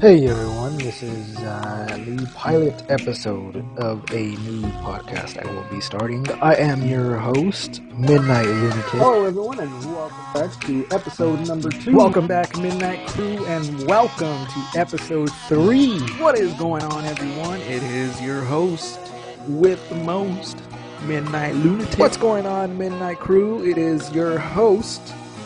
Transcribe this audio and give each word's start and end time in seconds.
Hey 0.00 0.28
everyone, 0.28 0.78
this 0.78 1.02
is 1.02 1.36
uh, 1.38 1.86
the 2.06 2.30
pilot 2.36 2.84
episode 2.88 3.56
of 3.78 4.08
a 4.12 4.26
new 4.46 4.62
podcast 4.78 5.44
I 5.44 5.52
will 5.52 5.68
be 5.72 5.80
starting. 5.80 6.24
I 6.40 6.54
am 6.54 6.86
your 6.86 7.16
host, 7.16 7.82
Midnight 7.82 8.46
Lunatic. 8.46 8.84
Hello, 8.92 9.24
everyone, 9.24 9.58
and 9.58 9.72
welcome 9.86 10.32
back 10.34 10.60
to 10.66 10.86
episode 10.92 11.48
number 11.48 11.70
two. 11.70 11.96
Welcome 11.96 12.28
back, 12.28 12.56
Midnight 12.58 13.08
Crew, 13.08 13.44
and 13.46 13.88
welcome 13.88 14.46
to 14.46 14.78
episode 14.78 15.32
three. 15.48 15.98
What 16.20 16.38
is 16.38 16.54
going 16.54 16.84
on, 16.84 17.04
everyone? 17.04 17.60
It 17.62 17.82
is 17.82 18.22
your 18.22 18.42
host 18.42 19.00
with 19.48 19.88
the 19.88 19.96
most, 19.96 20.62
Midnight 21.06 21.56
Lunatic. 21.56 21.98
What's 21.98 22.16
going 22.16 22.46
on, 22.46 22.78
Midnight 22.78 23.18
Crew? 23.18 23.64
It 23.64 23.78
is 23.78 24.12
your 24.12 24.38
host, 24.38 25.02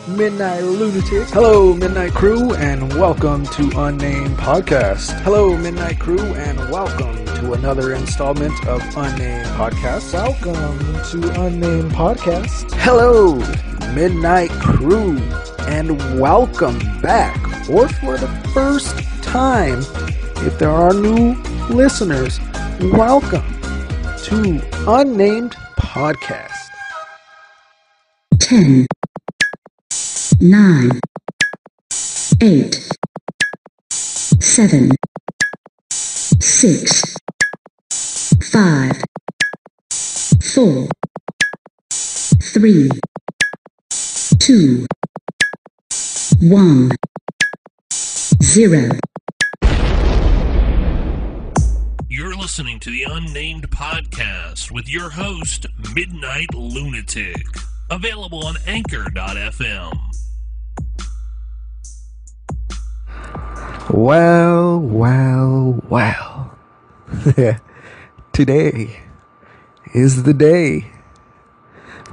Midnight 0.07 0.63
Lunatic. 0.63 1.29
Hello, 1.29 1.73
Midnight 1.73 2.11
Crew, 2.11 2.53
and 2.55 2.93
welcome 2.95 3.45
to 3.47 3.71
Unnamed 3.77 4.35
Podcast. 4.37 5.17
Hello, 5.21 5.55
Midnight 5.57 5.97
Crew, 5.97 6.19
and 6.19 6.59
welcome 6.69 7.15
to 7.37 7.53
another 7.53 7.93
installment 7.93 8.53
of 8.67 8.81
Unnamed 8.97 9.47
Podcast. 9.55 10.13
Welcome 10.13 10.77
to 11.11 11.41
Unnamed 11.41 11.91
Podcast. 11.93 12.69
Hello, 12.79 13.35
Midnight 13.93 14.51
Crew, 14.51 15.17
and 15.69 16.19
welcome 16.19 16.79
back, 17.01 17.39
or 17.69 17.87
for 17.87 18.17
the 18.17 18.27
first 18.53 18.97
time, 19.23 19.79
if 20.45 20.59
there 20.59 20.69
are 20.69 20.93
new 20.93 21.33
listeners, 21.69 22.41
welcome 22.81 23.45
to 24.23 24.61
Unnamed 24.85 25.55
Podcast. 25.79 26.49
10, 28.39 28.85
9, 30.43 30.99
8, 32.41 32.89
7, 33.89 34.91
6, 35.89 37.15
5, 38.51 38.91
4, 40.43 40.87
3, 41.89 42.89
2, 44.37 44.85
1, 46.41 46.91
0. 48.41 48.89
You're 52.09 52.35
listening 52.35 52.81
to 52.81 52.89
the 52.89 53.05
Unnamed 53.09 53.69
Podcast 53.71 54.71
with 54.71 54.89
your 54.89 55.09
host, 55.09 55.67
Midnight 55.95 56.53
Lunatic. 56.53 57.45
Available 57.89 58.45
on 58.45 58.57
Anchor.fm. 58.67 59.93
Well, 63.89 64.79
well, 64.79 65.83
well. 65.89 66.57
Today 68.33 69.01
is 69.93 70.23
the 70.23 70.33
day. 70.33 70.91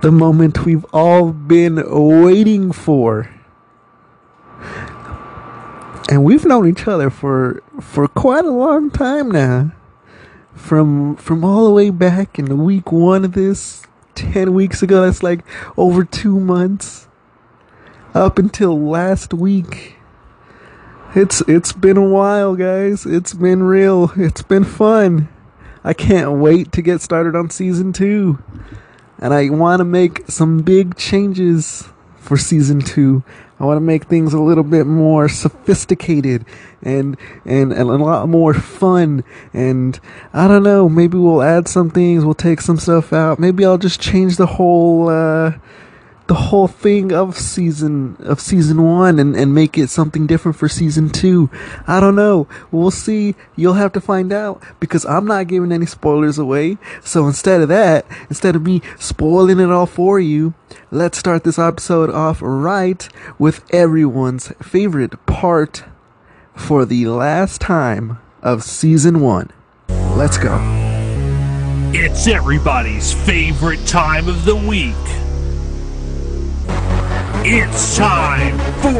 The 0.03 0.11
moment 0.11 0.65
we've 0.65 0.85
all 0.93 1.33
been 1.33 1.83
waiting 2.23 2.73
for. 2.73 3.31
And 6.11 6.25
we've 6.25 6.45
known 6.45 6.69
each 6.69 6.89
other 6.89 7.09
for 7.09 7.63
for 7.81 8.09
quite 8.09 8.45
a 8.45 8.51
long 8.51 8.91
time 8.91 9.31
now. 9.31 9.73
From 10.55 11.17
from 11.17 11.45
all 11.45 11.67
the 11.67 11.73
way 11.73 11.91
back 11.91 12.39
in 12.39 12.65
week 12.65 12.91
1 12.91 13.25
of 13.25 13.33
this 13.33 13.85
10 14.17 14.53
weeks 14.53 14.83
ago, 14.83 15.03
that's 15.03 15.23
like 15.23 15.45
over 15.77 16.05
2 16.05 16.41
months 16.41 17.09
up 18.13 18.39
until 18.39 18.79
last 18.79 19.33
week. 19.33 20.00
It's 21.13 21.41
it's 21.49 21.73
been 21.73 21.97
a 21.97 22.09
while, 22.09 22.55
guys. 22.55 23.05
It's 23.05 23.35
been 23.35 23.65
real. 23.65 24.13
It's 24.17 24.43
been 24.43 24.63
fun. 24.63 25.29
I 25.83 25.93
can't 25.93 26.39
wait 26.39 26.71
to 26.73 26.83
get 26.83 27.01
started 27.01 27.35
on 27.35 27.51
season 27.51 27.93
2. 27.93 28.39
And 29.19 29.35
I 29.35 29.49
want 29.51 29.81
to 29.81 29.85
make 29.85 30.23
some 30.29 30.59
big 30.59 30.97
changes 30.97 31.89
for 32.17 32.37
season 32.37 32.81
2. 32.81 33.25
I 33.59 33.65
want 33.65 33.77
to 33.77 33.83
make 33.83 34.05
things 34.05 34.33
a 34.33 34.41
little 34.41 34.63
bit 34.63 34.87
more 34.87 35.29
sophisticated 35.29 36.47
and, 36.81 37.17
and 37.45 37.73
and 37.73 37.91
a 37.91 37.97
lot 37.97 38.29
more 38.29 38.55
fun 38.55 39.25
and 39.53 39.99
I 40.33 40.47
don't 40.47 40.63
know, 40.63 40.89
maybe 40.89 41.19
we'll 41.19 41.43
add 41.43 41.67
some 41.67 41.91
things, 41.91 42.25
we'll 42.25 42.35
take 42.35 42.61
some 42.61 42.79
stuff 42.79 43.13
out. 43.13 43.41
Maybe 43.41 43.65
I'll 43.65 43.79
just 43.79 44.01
change 44.01 44.37
the 44.37 44.47
whole 44.47 45.09
uh 45.09 45.55
the 46.31 46.35
whole 46.35 46.69
thing 46.69 47.13
of 47.13 47.37
season 47.37 48.17
of 48.21 48.39
season 48.39 48.81
one 48.81 49.19
and, 49.19 49.35
and 49.35 49.53
make 49.53 49.77
it 49.77 49.91
something 49.91 50.29
different 50.29 50.57
for 50.57 50.69
season 50.69 51.11
two. 51.11 51.51
I 51.89 51.99
don't 51.99 52.15
know. 52.15 52.47
We'll 52.71 52.93
see. 52.93 53.35
You'll 53.57 53.73
have 53.75 53.93
to 53.95 54.01
find 54.01 54.33
out 54.33 54.63
because 54.79 55.05
I'm 55.05 55.27
not 55.27 55.49
giving 55.49 55.73
any 55.73 55.87
spoilers 55.87 56.39
away. 56.39 56.79
So 57.03 57.27
instead 57.27 57.63
of 57.63 57.69
that, 57.71 58.07
instead 58.29 58.55
of 58.55 58.63
me 58.63 58.81
spoiling 58.97 59.59
it 59.59 59.73
all 59.73 59.87
for 59.87 60.21
you, 60.21 60.55
let's 60.93 61.19
start 61.19 61.43
this 61.43 61.59
episode 61.59 62.11
off 62.11 62.39
right 62.41 63.09
with 63.37 63.65
everyone's 63.75 64.53
favorite 64.63 65.27
part 65.27 65.83
for 66.55 66.85
the 66.85 67.09
last 67.09 67.61
time 67.61 68.21
of 68.41 68.63
season 68.63 69.19
one. 69.19 69.51
Let's 69.89 70.39
go. 70.39 70.57
It's 71.93 72.29
everybody's 72.29 73.13
favorite 73.13 73.85
time 73.85 74.29
of 74.29 74.45
the 74.45 74.55
week. 74.55 74.95
It's 77.43 77.97
time 77.97 78.59
for 78.83 78.93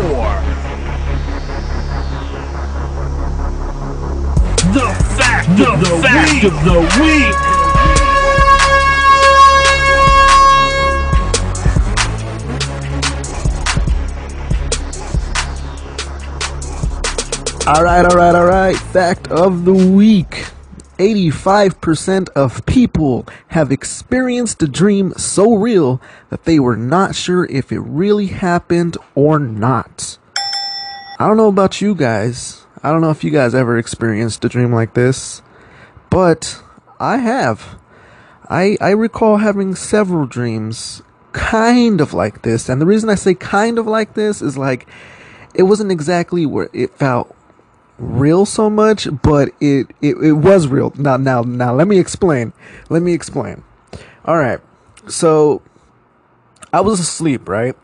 the 4.73 4.89
fact 5.19 5.57
the 5.59 5.73
of 5.73 5.81
the 5.81 6.01
fact 6.03 6.33
week. 6.33 6.45
of 6.45 6.65
the 6.65 6.81
week. 7.03 7.37
All 17.67 17.85
right, 17.85 18.05
all 18.05 18.17
right, 18.17 18.35
all 18.35 18.47
right. 18.47 18.77
Fact 18.77 19.29
of 19.29 19.65
the 19.65 19.73
week 19.73 20.47
85% 21.01 22.29
of 22.37 22.67
people 22.67 23.27
have 23.49 23.73
experienced 23.73 24.63
a 24.63 24.69
dream 24.69 25.15
so 25.15 25.55
real 25.55 25.99
that 26.29 26.45
they 26.45 26.61
were 26.61 26.77
not 26.77 27.15
sure 27.15 27.47
if 27.47 27.73
it 27.73 27.81
really 27.81 28.27
happened 28.27 28.99
or 29.15 29.39
not. 29.39 30.19
I 31.19 31.27
don't 31.27 31.39
know 31.39 31.49
about 31.49 31.81
you 31.81 31.95
guys. 31.95 32.67
I 32.83 32.93
don't 32.93 33.01
know 33.01 33.09
if 33.09 33.25
you 33.25 33.31
guys 33.31 33.55
ever 33.55 33.79
experienced 33.79 34.45
a 34.45 34.51
dream 34.51 34.75
like 34.75 34.93
this, 34.93 35.41
but 36.11 36.63
I 36.99 37.17
have. 37.17 37.79
I, 38.51 38.77
I 38.79 38.91
recall 38.91 39.39
having 39.39 39.75
several 39.75 40.27
dreams 40.27 41.03
kind 41.33 42.03
of 42.03 42.13
like 42.13 42.43
this. 42.43 42.69
And 42.69 42.79
the 42.79 42.85
reason 42.87 43.09
I 43.09 43.15
say 43.15 43.33
kind 43.33 43.79
of 43.79 43.87
like 43.87 44.13
this 44.13 44.43
is 44.43 44.59
like 44.59 44.87
it 45.55 45.63
wasn't 45.63 45.93
exactly 45.93 46.45
where 46.45 46.69
it 46.75 46.91
felt 46.91 47.35
real 48.01 48.47
so 48.47 48.69
much, 48.71 49.09
but 49.23 49.51
it, 49.61 49.89
it 50.01 50.17
it 50.17 50.33
was 50.33 50.67
real. 50.67 50.93
Now 50.97 51.17
now 51.17 51.43
now 51.43 51.75
let 51.75 51.87
me 51.87 51.99
explain. 51.99 52.53
Let 52.89 53.03
me 53.03 53.13
explain. 53.13 53.63
All 54.25 54.37
right. 54.37 54.59
So 55.07 55.63
I 56.73 56.81
was 56.81 57.01
asleep, 57.01 57.49
right? 57.49 57.77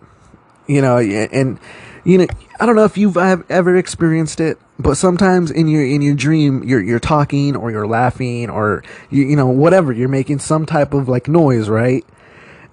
You 0.66 0.80
know, 0.80 0.98
and 0.98 1.58
you 2.04 2.18
know, 2.18 2.26
I 2.58 2.66
don't 2.66 2.76
know 2.76 2.84
if 2.84 2.96
you've 2.96 3.16
ever 3.16 3.76
experienced 3.76 4.40
it, 4.40 4.58
but 4.78 4.96
sometimes 4.96 5.50
in 5.50 5.68
your 5.68 5.84
in 5.84 6.02
your 6.02 6.14
dream, 6.14 6.64
you're 6.64 6.82
you're 6.82 7.00
talking 7.00 7.56
or 7.56 7.70
you're 7.70 7.86
laughing 7.86 8.50
or 8.50 8.82
you 9.10 9.24
you 9.24 9.36
know 9.36 9.46
whatever, 9.46 9.92
you're 9.92 10.08
making 10.08 10.38
some 10.38 10.66
type 10.66 10.94
of 10.94 11.08
like 11.08 11.28
noise, 11.28 11.68
right? 11.68 12.04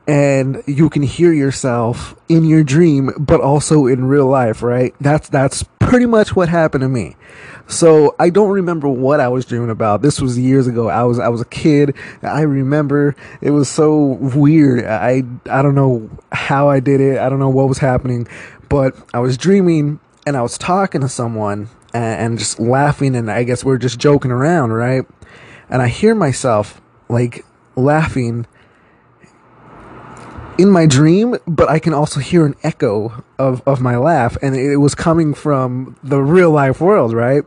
And 0.07 0.61
you 0.67 0.89
can 0.89 1.01
hear 1.01 1.31
yourself 1.31 2.15
in 2.27 2.43
your 2.43 2.63
dream 2.63 3.11
but 3.17 3.39
also 3.39 3.85
in 3.87 4.05
real 4.05 4.27
life 4.27 4.61
right? 4.61 4.93
That's 4.99 5.29
that's 5.29 5.63
pretty 5.79 6.05
much 6.05 6.35
what 6.35 6.49
happened 6.49 6.81
to 6.81 6.89
me. 6.89 7.15
So 7.67 8.15
i 8.19 8.29
don't 8.29 8.49
remember 8.49 8.89
what 8.89 9.19
i 9.19 9.29
was 9.29 9.45
dreaming 9.45 9.69
about. 9.69 10.01
This 10.01 10.19
was 10.19 10.37
years 10.37 10.67
ago. 10.67 10.89
I 10.89 11.03
was 11.03 11.19
i 11.19 11.29
was 11.29 11.41
a 11.41 11.45
kid. 11.45 11.95
I 12.21 12.41
remember. 12.41 13.15
It 13.41 13.51
was 13.51 13.69
so 13.69 14.17
weird. 14.35 14.85
I 14.85 15.23
i 15.49 15.61
don't 15.61 15.75
know 15.75 16.09
how 16.31 16.69
i 16.69 16.79
did 16.79 16.99
it. 16.99 17.19
I 17.19 17.29
don't 17.29 17.39
know 17.39 17.49
what 17.49 17.69
was 17.69 17.77
happening. 17.77 18.27
But 18.67 18.95
i 19.13 19.19
was 19.19 19.37
dreaming 19.37 19.99
and 20.25 20.35
i 20.35 20.41
was 20.41 20.57
talking 20.57 21.01
to 21.01 21.09
someone 21.09 21.69
and, 21.93 22.03
and 22.03 22.39
just 22.39 22.59
laughing 22.59 23.15
and 23.15 23.29
i 23.29 23.43
guess 23.43 23.63
we 23.63 23.73
are 23.73 23.77
just 23.77 23.99
joking 23.99 24.31
around 24.31 24.73
right? 24.73 25.05
And 25.69 25.81
i 25.81 25.87
hear 25.87 26.13
myself 26.13 26.81
like 27.07 27.45
laughing 27.75 28.45
in 30.57 30.69
my 30.69 30.85
dream, 30.85 31.37
but 31.47 31.69
I 31.69 31.79
can 31.79 31.93
also 31.93 32.19
hear 32.19 32.45
an 32.45 32.55
echo 32.63 33.23
of, 33.39 33.61
of 33.67 33.81
my 33.81 33.97
laugh, 33.97 34.37
and 34.41 34.55
it 34.55 34.77
was 34.77 34.95
coming 34.95 35.33
from 35.33 35.97
the 36.03 36.21
real 36.21 36.51
life 36.51 36.79
world, 36.79 37.13
right? 37.13 37.43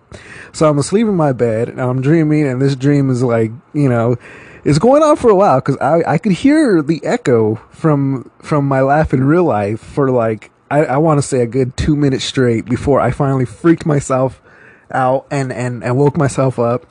So 0.53 0.69
I'm 0.69 0.79
asleep 0.79 1.07
in 1.07 1.15
my 1.15 1.33
bed, 1.33 1.69
and 1.69 1.81
I'm 1.81 2.03
dreaming, 2.03 2.47
and 2.47 2.61
this 2.61 2.77
dream 2.77 3.11
is 3.11 3.23
like, 3.23 3.53
you 3.73 3.89
know, 3.89 4.17
it's 4.65 4.81
going 4.81 5.03
on 5.03 5.17
for 5.17 5.31
a 5.31 5.35
while 5.35 5.61
because 5.61 5.77
I, 5.79 6.15
I 6.15 6.19
could 6.19 6.33
hear 6.33 6.83
the 6.83 7.05
echo 7.05 7.55
from 7.71 8.31
from 8.43 8.67
my 8.67 8.81
laugh 8.81 9.15
in 9.15 9.23
real 9.23 9.45
life 9.45 9.79
for 9.79 10.11
like 10.11 10.51
I, 10.73 10.85
I 10.85 10.97
want 10.97 11.19
to 11.19 11.23
say 11.23 11.41
a 11.41 11.47
good 11.47 11.77
two 11.77 11.95
minutes 11.95 12.25
straight 12.25 12.65
before 12.65 13.01
I 13.01 13.13
finally 13.13 13.45
freaked 13.45 13.87
myself 13.87 14.43
out 14.91 15.27
and 15.31 15.53
and 15.53 15.85
and 15.85 15.97
woke 15.97 16.17
myself 16.17 16.59
up. 16.59 16.85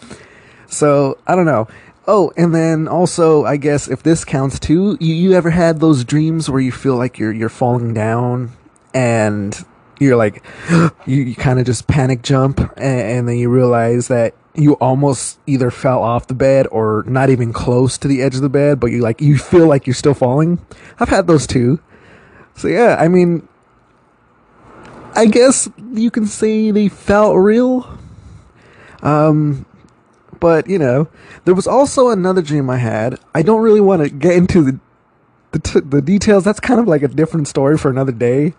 So 0.67 1.17
I 1.27 1.35
don't 1.35 1.45
know. 1.45 1.67
Oh, 2.07 2.31
and 2.37 2.53
then 2.53 2.87
also, 2.87 3.45
I 3.45 3.57
guess 3.57 3.87
if 3.87 4.03
this 4.03 4.23
counts 4.23 4.59
too, 4.59 4.97
you, 4.99 5.15
you 5.15 5.33
ever 5.33 5.49
had 5.49 5.79
those 5.79 6.03
dreams 6.03 6.49
where 6.49 6.61
you 6.61 6.71
feel 6.71 6.95
like 6.97 7.17
you're 7.17 7.33
you're 7.33 7.49
falling 7.49 7.93
down 7.93 8.51
and 8.93 9.65
you're 9.99 10.15
like 10.15 10.43
you, 11.05 11.23
you 11.23 11.35
kind 11.35 11.59
of 11.59 11.65
just 11.65 11.87
panic 11.87 12.21
jump 12.21 12.59
and, 12.59 13.01
and 13.01 13.27
then 13.27 13.37
you 13.37 13.49
realize 13.49 14.07
that 14.09 14.35
you 14.53 14.73
almost 14.75 15.39
either 15.47 15.71
fell 15.71 16.01
off 16.01 16.27
the 16.27 16.33
bed 16.33 16.67
or 16.71 17.03
not 17.07 17.29
even 17.29 17.51
close 17.51 17.97
to 17.97 18.07
the 18.07 18.21
edge 18.21 18.35
of 18.35 18.41
the 18.41 18.49
bed, 18.49 18.79
but 18.79 18.87
you 18.87 19.01
like 19.01 19.19
you 19.19 19.37
feel 19.37 19.67
like 19.67 19.87
you're 19.87 19.93
still 19.95 20.13
falling. 20.13 20.63
I've 20.99 21.09
had 21.09 21.25
those 21.25 21.47
too. 21.47 21.79
So 22.55 22.67
yeah, 22.67 22.97
I 22.99 23.07
mean 23.07 23.47
I 25.13 25.25
guess 25.25 25.67
you 25.93 26.11
can 26.11 26.27
say 26.27 26.69
they 26.69 26.87
felt 26.87 27.35
real. 27.35 27.97
Um 29.01 29.65
but 30.39 30.67
you 30.69 30.79
know, 30.79 31.07
there 31.45 31.55
was 31.55 31.67
also 31.67 32.09
another 32.09 32.41
dream 32.41 32.69
I 32.69 32.77
had. 32.77 33.19
I 33.33 33.41
don't 33.41 33.61
really 33.61 33.81
want 33.81 34.03
to 34.03 34.09
get 34.09 34.35
into 34.35 34.63
the 34.63 34.79
the, 35.51 35.59
t- 35.59 35.79
the 35.79 36.01
details. 36.01 36.43
That's 36.43 36.59
kind 36.59 36.79
of 36.79 36.87
like 36.87 37.01
a 37.01 37.07
different 37.07 37.47
story 37.47 37.77
for 37.77 37.89
another 37.89 38.11
day. 38.11 38.53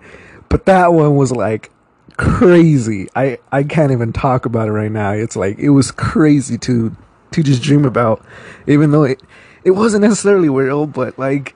But 0.49 0.65
that 0.67 0.93
one 0.93 1.17
was 1.17 1.33
like 1.33 1.71
crazy. 2.17 3.09
I 3.15 3.39
I 3.53 3.63
can't 3.63 3.93
even 3.93 4.13
talk 4.13 4.47
about 4.47 4.69
it 4.69 4.73
right 4.73 4.91
now. 4.91 5.13
It's 5.13 5.37
like 5.37 5.59
it 5.59 5.71
was 5.71 5.91
crazy 5.91 6.59
to 6.59 6.97
to 7.33 7.43
just 7.43 7.63
dream 7.63 7.85
about, 7.85 8.25
even 8.67 8.91
though 8.93 9.03
it 9.05 9.23
it 9.65 9.73
wasn't 9.73 10.03
necessarily 10.03 10.49
real, 10.49 10.87
but 10.87 11.19
like 11.19 11.55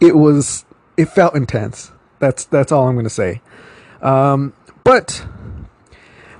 it 0.00 0.16
was. 0.16 0.64
It 0.96 1.10
felt 1.10 1.34
intense. 1.34 1.92
That's 2.20 2.46
that's 2.46 2.72
all 2.72 2.88
I'm 2.88 2.96
gonna 2.96 3.10
say. 3.10 3.42
Um, 4.00 4.54
but 4.82 5.26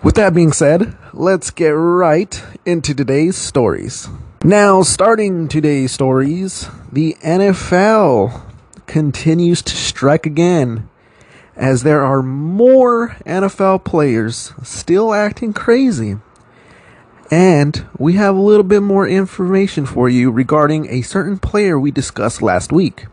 with 0.06 0.14
that 0.14 0.32
being 0.32 0.52
said, 0.52 0.96
let's 1.12 1.50
get 1.50 1.70
right 1.70 2.40
into 2.64 2.94
today's 2.94 3.34
stories. 3.34 4.08
Now, 4.44 4.82
starting 4.82 5.48
today's 5.48 5.90
stories, 5.90 6.68
the 6.92 7.16
NFL 7.24 8.40
continues 8.86 9.62
to 9.62 9.74
strike 9.74 10.24
again 10.24 10.88
as 11.56 11.82
there 11.82 12.04
are 12.04 12.22
more 12.22 13.16
NFL 13.26 13.82
players 13.82 14.52
still 14.62 15.12
acting 15.12 15.52
crazy. 15.52 16.18
And 17.28 17.84
we 17.98 18.12
have 18.12 18.36
a 18.36 18.40
little 18.40 18.62
bit 18.62 18.84
more 18.84 19.08
information 19.08 19.86
for 19.86 20.08
you 20.08 20.30
regarding 20.30 20.88
a 20.88 21.02
certain 21.02 21.36
player 21.36 21.80
we 21.80 21.90
discussed 21.90 22.40
last 22.40 22.70
week. 22.70 23.06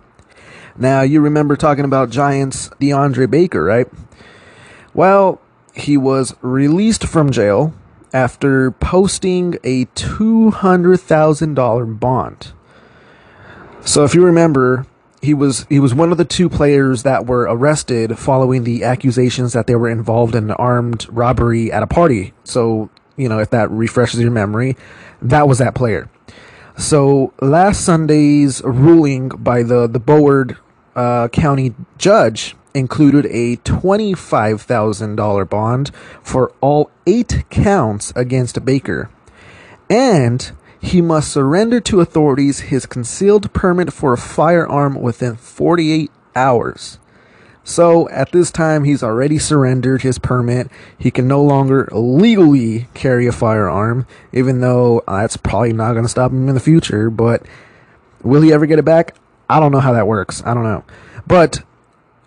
Now, 0.77 1.01
you 1.01 1.21
remember 1.21 1.55
talking 1.55 1.85
about 1.85 2.11
Giants 2.11 2.69
DeAndre 2.79 3.31
Baker, 3.31 3.63
right? 3.63 3.87
Well, 4.93 5.41
he 5.73 5.97
was 5.97 6.35
released 6.41 7.05
from 7.05 7.31
jail 7.31 7.73
after 8.13 8.71
posting 8.71 9.57
a 9.63 9.85
$200,000 9.85 11.99
bond. 11.99 12.53
So 13.81 14.03
if 14.03 14.15
you 14.15 14.23
remember, 14.23 14.85
he 15.21 15.33
was 15.33 15.65
he 15.69 15.79
was 15.79 15.93
one 15.93 16.11
of 16.11 16.17
the 16.17 16.25
two 16.25 16.49
players 16.49 17.03
that 17.03 17.25
were 17.25 17.43
arrested 17.43 18.19
following 18.19 18.65
the 18.65 18.83
accusations 18.83 19.53
that 19.53 19.67
they 19.67 19.75
were 19.75 19.89
involved 19.89 20.35
in 20.35 20.43
an 20.45 20.51
armed 20.51 21.07
robbery 21.09 21.71
at 21.71 21.81
a 21.81 21.87
party. 21.87 22.33
So, 22.43 22.89
you 23.15 23.29
know, 23.29 23.39
if 23.39 23.49
that 23.51 23.71
refreshes 23.71 24.19
your 24.19 24.31
memory, 24.31 24.75
that 25.21 25.47
was 25.47 25.59
that 25.59 25.75
player. 25.75 26.09
So, 26.77 27.31
last 27.39 27.85
Sunday's 27.85 28.61
ruling 28.63 29.29
by 29.29 29.63
the 29.63 29.87
the 29.87 29.99
Broward 29.99 30.57
uh, 30.95 31.29
County 31.29 31.73
judge 31.97 32.55
included 32.73 33.25
a 33.27 33.57
$25,000 33.57 35.49
bond 35.49 35.91
for 36.21 36.51
all 36.61 36.91
eight 37.05 37.43
counts 37.49 38.11
against 38.15 38.63
Baker. 38.65 39.09
And 39.89 40.51
he 40.79 41.01
must 41.01 41.31
surrender 41.31 41.79
to 41.81 42.01
authorities 42.01 42.61
his 42.61 42.85
concealed 42.85 43.53
permit 43.53 43.93
for 43.93 44.13
a 44.13 44.17
firearm 44.17 44.95
within 45.01 45.35
48 45.37 46.11
hours. 46.35 46.99
So 47.63 48.09
at 48.09 48.33
this 48.33 48.51
time, 48.51 48.83
he's 48.83 49.01
already 49.01 49.39
surrendered 49.39 50.01
his 50.01 50.19
permit. 50.19 50.69
He 50.97 51.11
can 51.11 51.27
no 51.27 51.41
longer 51.41 51.87
legally 51.93 52.87
carry 52.93 53.25
a 53.27 53.31
firearm, 53.31 54.05
even 54.33 54.59
though 54.59 55.01
uh, 55.07 55.21
that's 55.21 55.37
probably 55.37 55.71
not 55.71 55.93
going 55.93 56.03
to 56.03 56.09
stop 56.09 56.31
him 56.31 56.49
in 56.49 56.55
the 56.55 56.59
future. 56.59 57.09
But 57.09 57.45
will 58.21 58.41
he 58.41 58.51
ever 58.51 58.65
get 58.65 58.79
it 58.79 58.85
back? 58.85 59.15
I 59.49 59.61
don't 59.61 59.71
know 59.71 59.79
how 59.79 59.93
that 59.93 60.07
works. 60.07 60.43
I 60.45 60.53
don't 60.53 60.63
know. 60.63 60.83
But 61.25 61.63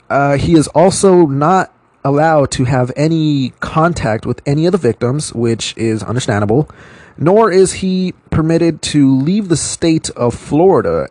uh, 0.08 0.36
he 0.36 0.54
is 0.54 0.68
also 0.68 1.26
not 1.26 1.72
allowed 2.04 2.50
to 2.52 2.64
have 2.64 2.92
any 2.96 3.50
contact 3.60 4.26
with 4.26 4.40
any 4.46 4.66
of 4.66 4.72
the 4.72 4.78
victims, 4.78 5.34
which 5.34 5.76
is 5.76 6.02
understandable, 6.02 6.70
nor 7.18 7.50
is 7.50 7.74
he 7.74 8.14
permitted 8.30 8.80
to 8.80 9.16
leave 9.18 9.48
the 9.48 9.56
state 9.56 10.10
of 10.10 10.34
Florida 10.34 11.08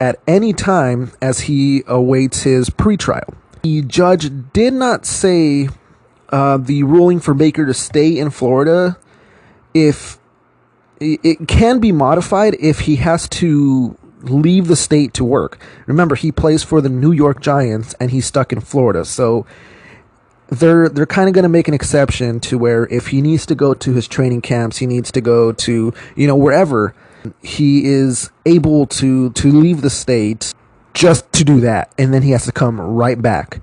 at 0.00 0.18
any 0.26 0.52
time 0.52 1.12
as 1.22 1.40
he 1.40 1.84
awaits 1.86 2.42
his 2.42 2.68
pretrial. 2.68 3.34
The 3.62 3.82
judge 3.82 4.30
did 4.52 4.74
not 4.74 5.06
say 5.06 5.68
uh, 6.30 6.56
the 6.56 6.82
ruling 6.82 7.20
for 7.20 7.32
Baker 7.32 7.64
to 7.64 7.74
stay 7.74 8.18
in 8.18 8.30
Florida 8.30 8.98
if 9.72 10.18
it 11.00 11.48
can 11.48 11.80
be 11.80 11.92
modified 11.92 12.56
if 12.60 12.80
he 12.80 12.96
has 12.96 13.28
to 13.28 13.96
leave 14.28 14.68
the 14.68 14.76
state 14.76 15.14
to 15.14 15.24
work. 15.24 15.58
Remember, 15.86 16.14
he 16.14 16.32
plays 16.32 16.62
for 16.62 16.80
the 16.80 16.88
New 16.88 17.12
York 17.12 17.40
Giants 17.40 17.94
and 18.00 18.10
he's 18.10 18.26
stuck 18.26 18.52
in 18.52 18.60
Florida. 18.60 19.04
So 19.04 19.46
they're 20.48 20.88
they're 20.88 21.06
kind 21.06 21.28
of 21.28 21.34
going 21.34 21.44
to 21.44 21.48
make 21.48 21.68
an 21.68 21.74
exception 21.74 22.40
to 22.40 22.58
where 22.58 22.86
if 22.86 23.08
he 23.08 23.22
needs 23.22 23.46
to 23.46 23.54
go 23.54 23.74
to 23.74 23.92
his 23.92 24.06
training 24.06 24.42
camps, 24.42 24.78
he 24.78 24.86
needs 24.86 25.10
to 25.12 25.20
go 25.20 25.52
to, 25.52 25.92
you 26.16 26.26
know, 26.26 26.36
wherever 26.36 26.94
he 27.42 27.84
is 27.84 28.30
able 28.44 28.86
to 28.86 29.30
to 29.30 29.52
leave 29.52 29.80
the 29.80 29.90
state 29.90 30.52
just 30.92 31.32
to 31.32 31.44
do 31.44 31.60
that 31.60 31.92
and 31.98 32.14
then 32.14 32.22
he 32.22 32.30
has 32.30 32.44
to 32.44 32.52
come 32.52 32.80
right 32.80 33.20
back. 33.20 33.60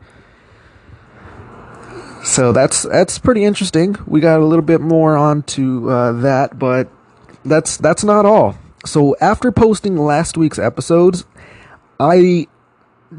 So 2.23 2.51
that's 2.51 2.83
that's 2.83 3.17
pretty 3.17 3.43
interesting. 3.43 3.95
We 4.05 4.19
got 4.19 4.39
a 4.39 4.45
little 4.45 4.65
bit 4.65 4.81
more 4.81 5.17
onto 5.17 5.89
uh, 5.89 6.11
that, 6.21 6.59
but 6.59 6.89
that's 7.43 7.77
that's 7.77 8.03
not 8.03 8.25
all. 8.25 8.57
So 8.85 9.15
after 9.21 9.51
posting 9.51 9.97
last 9.97 10.37
week's 10.37 10.59
episodes, 10.59 11.25
I 11.99 12.47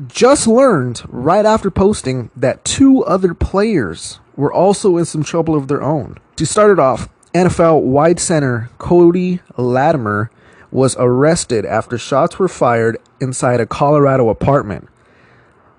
just 0.09 0.47
learned 0.47 1.03
right 1.09 1.45
after 1.45 1.71
posting 1.71 2.31
that 2.35 2.65
two 2.65 3.05
other 3.05 3.35
players 3.35 4.21
were 4.37 4.53
also 4.53 4.97
in 4.97 5.05
some 5.05 5.23
trouble 5.23 5.55
of 5.55 5.69
their 5.69 5.83
own. 5.83 6.19
To 6.37 6.47
start 6.47 6.71
it 6.71 6.79
off, 6.79 7.09
NFL 7.35 7.83
wide 7.83 8.19
center 8.19 8.71
Cody 8.79 9.41
Latimer 9.57 10.31
was 10.71 10.97
arrested 10.99 11.67
after 11.67 11.99
shots 11.99 12.39
were 12.39 12.49
fired 12.49 12.97
inside 13.21 13.61
a 13.61 13.67
Colorado 13.67 14.31
apartment. 14.31 14.89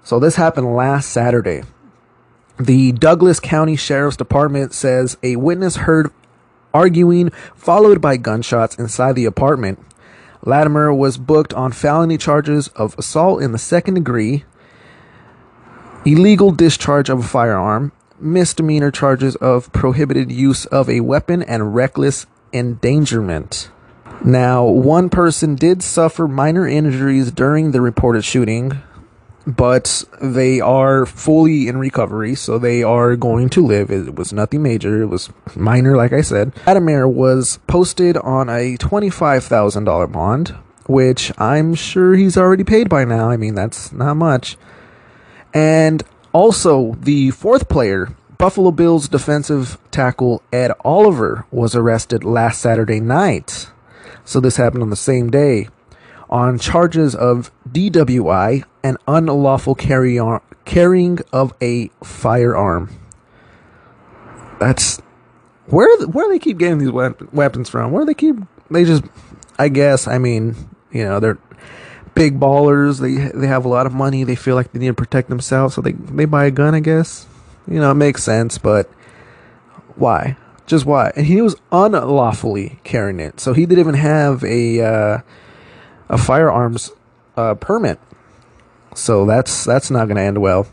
So 0.04 0.20
this 0.20 0.36
happened 0.36 0.76
last 0.76 1.10
Saturday. 1.10 1.64
The 2.60 2.92
Douglas 2.92 3.40
County 3.40 3.76
Sheriff's 3.76 4.18
Department 4.18 4.74
says 4.74 5.18
a 5.24 5.36
witness 5.38 5.78
heard 5.78 6.12
arguing, 6.74 7.30
followed 7.56 8.02
by 8.02 8.18
gunshots 8.18 8.76
inside 8.76 9.16
the 9.16 9.26
apartment. 9.26 9.80
Latimer 10.46 10.94
was 10.94 11.18
booked 11.18 11.54
on 11.54 11.72
felony 11.72 12.18
charges 12.18 12.68
of 12.70 12.98
assault 12.98 13.42
in 13.42 13.52
the 13.52 13.58
second 13.58 13.94
degree, 13.94 14.44
illegal 16.06 16.52
discharge 16.52 17.10
of 17.10 17.20
a 17.20 17.24
firearm, 17.24 17.92
misdemeanor 18.20 18.92
charges 18.92 19.36
of 19.38 19.72
prohibited 19.72 20.32
use 20.32 20.66
of 20.66 20.90
a 20.90 21.00
weapon, 21.00 21.42
and 21.44 21.76
reckless 21.76 22.26
endangerment. 22.52 23.70
Now, 24.24 24.66
one 24.66 25.10
person 25.10 25.56
did 25.56 25.82
suffer 25.84 26.28
minor 26.28 26.68
injuries 26.68 27.32
during 27.32 27.72
the 27.72 27.82
reported 27.82 28.24
shooting, 28.24 28.82
but 29.46 30.04
they 30.22 30.62
are 30.62 31.06
fully 31.06 31.68
in 31.68 31.78
recovery, 31.78 32.36
so 32.36 32.58
they 32.58 32.84
are 32.84 33.16
going 33.16 33.50
to 33.50 33.66
live. 33.66 33.92
It 33.92 34.16
was 34.16 34.32
nothing 34.32 34.64
major, 34.64 35.02
it 35.02 35.08
was 35.08 35.30
minor, 35.56 35.98
like 35.98 36.14
I 36.14 36.22
said. 36.22 36.54
Latimer 36.66 37.08
was 37.08 37.60
posted 37.68 38.18
on 38.18 38.50
a 38.50 38.78
$25,000 38.78 40.12
bond, 40.12 40.50
which 40.86 41.32
I'm 41.38 41.76
sure 41.76 42.16
he's 42.16 42.38
already 42.38 42.64
paid 42.64 42.90
by 42.90 43.06
now. 43.06 43.30
I 43.30 43.38
mean, 43.38 43.56
that's 43.56 43.92
not 43.92 44.16
much. 44.16 44.58
And 45.54 46.04
also, 46.32 46.94
the 47.00 47.32
fourth 47.32 47.70
player, 47.70 48.16
Buffalo 48.38 48.72
Bills 48.72 49.08
defensive 49.08 49.78
tackle 49.92 50.42
Ed 50.52 50.72
Oliver, 50.84 51.46
was 51.52 51.76
arrested 51.76 52.24
last 52.24 52.62
Saturday 52.62 53.00
night. 53.00 53.70
So 54.26 54.40
this 54.40 54.58
happened 54.58 54.84
on 54.84 54.90
the 54.90 54.96
same 54.96 55.30
day 55.30 55.68
on 56.30 56.58
charges 56.58 57.14
of 57.14 57.52
DWI 57.74 58.64
and 58.84 58.98
unlawful 59.08 59.76
carry 59.76 60.20
on, 60.20 60.42
carrying 60.66 61.20
of 61.32 61.54
a 61.62 61.90
firearm. 62.04 62.90
That's 64.60 65.02
where 65.66 66.06
where 66.08 66.30
they 66.30 66.40
keep 66.40 66.58
getting 66.58 66.78
these 66.78 66.92
weapons 66.92 67.70
from. 67.70 67.92
Where 67.92 68.06
they 68.06 68.14
keep 68.14 68.36
they 68.70 68.86
just 68.86 69.04
I 69.58 69.70
guess 69.70 70.08
I 70.08 70.18
mean 70.18 70.56
you 70.92 71.04
know 71.04 71.20
they're 71.20 71.40
big 72.16 72.40
ballers. 72.40 73.00
They 73.00 73.38
they 73.38 73.48
have 73.48 73.66
a 73.66 73.70
lot 73.70 73.86
of 73.86 73.94
money. 73.94 74.24
They 74.24 74.36
feel 74.36 74.56
like 74.56 74.72
they 74.72 74.80
need 74.80 74.88
to 74.88 74.94
protect 74.94 75.30
themselves, 75.30 75.76
so 75.76 75.82
they 75.82 75.94
they 75.94 76.26
buy 76.26 76.46
a 76.46 76.52
gun. 76.52 76.76
I 76.76 76.80
guess 76.80 77.28
you 77.68 77.80
know 77.80 77.92
it 77.92 77.96
makes 77.96 78.24
sense, 78.24 78.58
but 78.58 78.90
why 79.96 80.38
Just 80.66 80.86
why? 80.86 81.12
And 81.16 81.26
he 81.26 81.42
was 81.42 81.56
unlawfully 81.72 82.80
carrying 82.84 83.20
it, 83.20 83.40
so 83.40 83.54
he 83.54 83.66
didn't 83.66 83.80
even 83.80 83.96
have 83.96 84.44
a 84.44 84.82
uh, 84.82 85.22
a 86.10 86.18
firearms 86.18 86.92
uh, 87.38 87.56
permit. 87.56 88.00
So 88.96 89.26
that's 89.26 89.64
that's 89.64 89.90
not 89.90 90.06
going 90.06 90.18
to 90.18 90.24
end 90.24 90.42
well. 90.42 90.68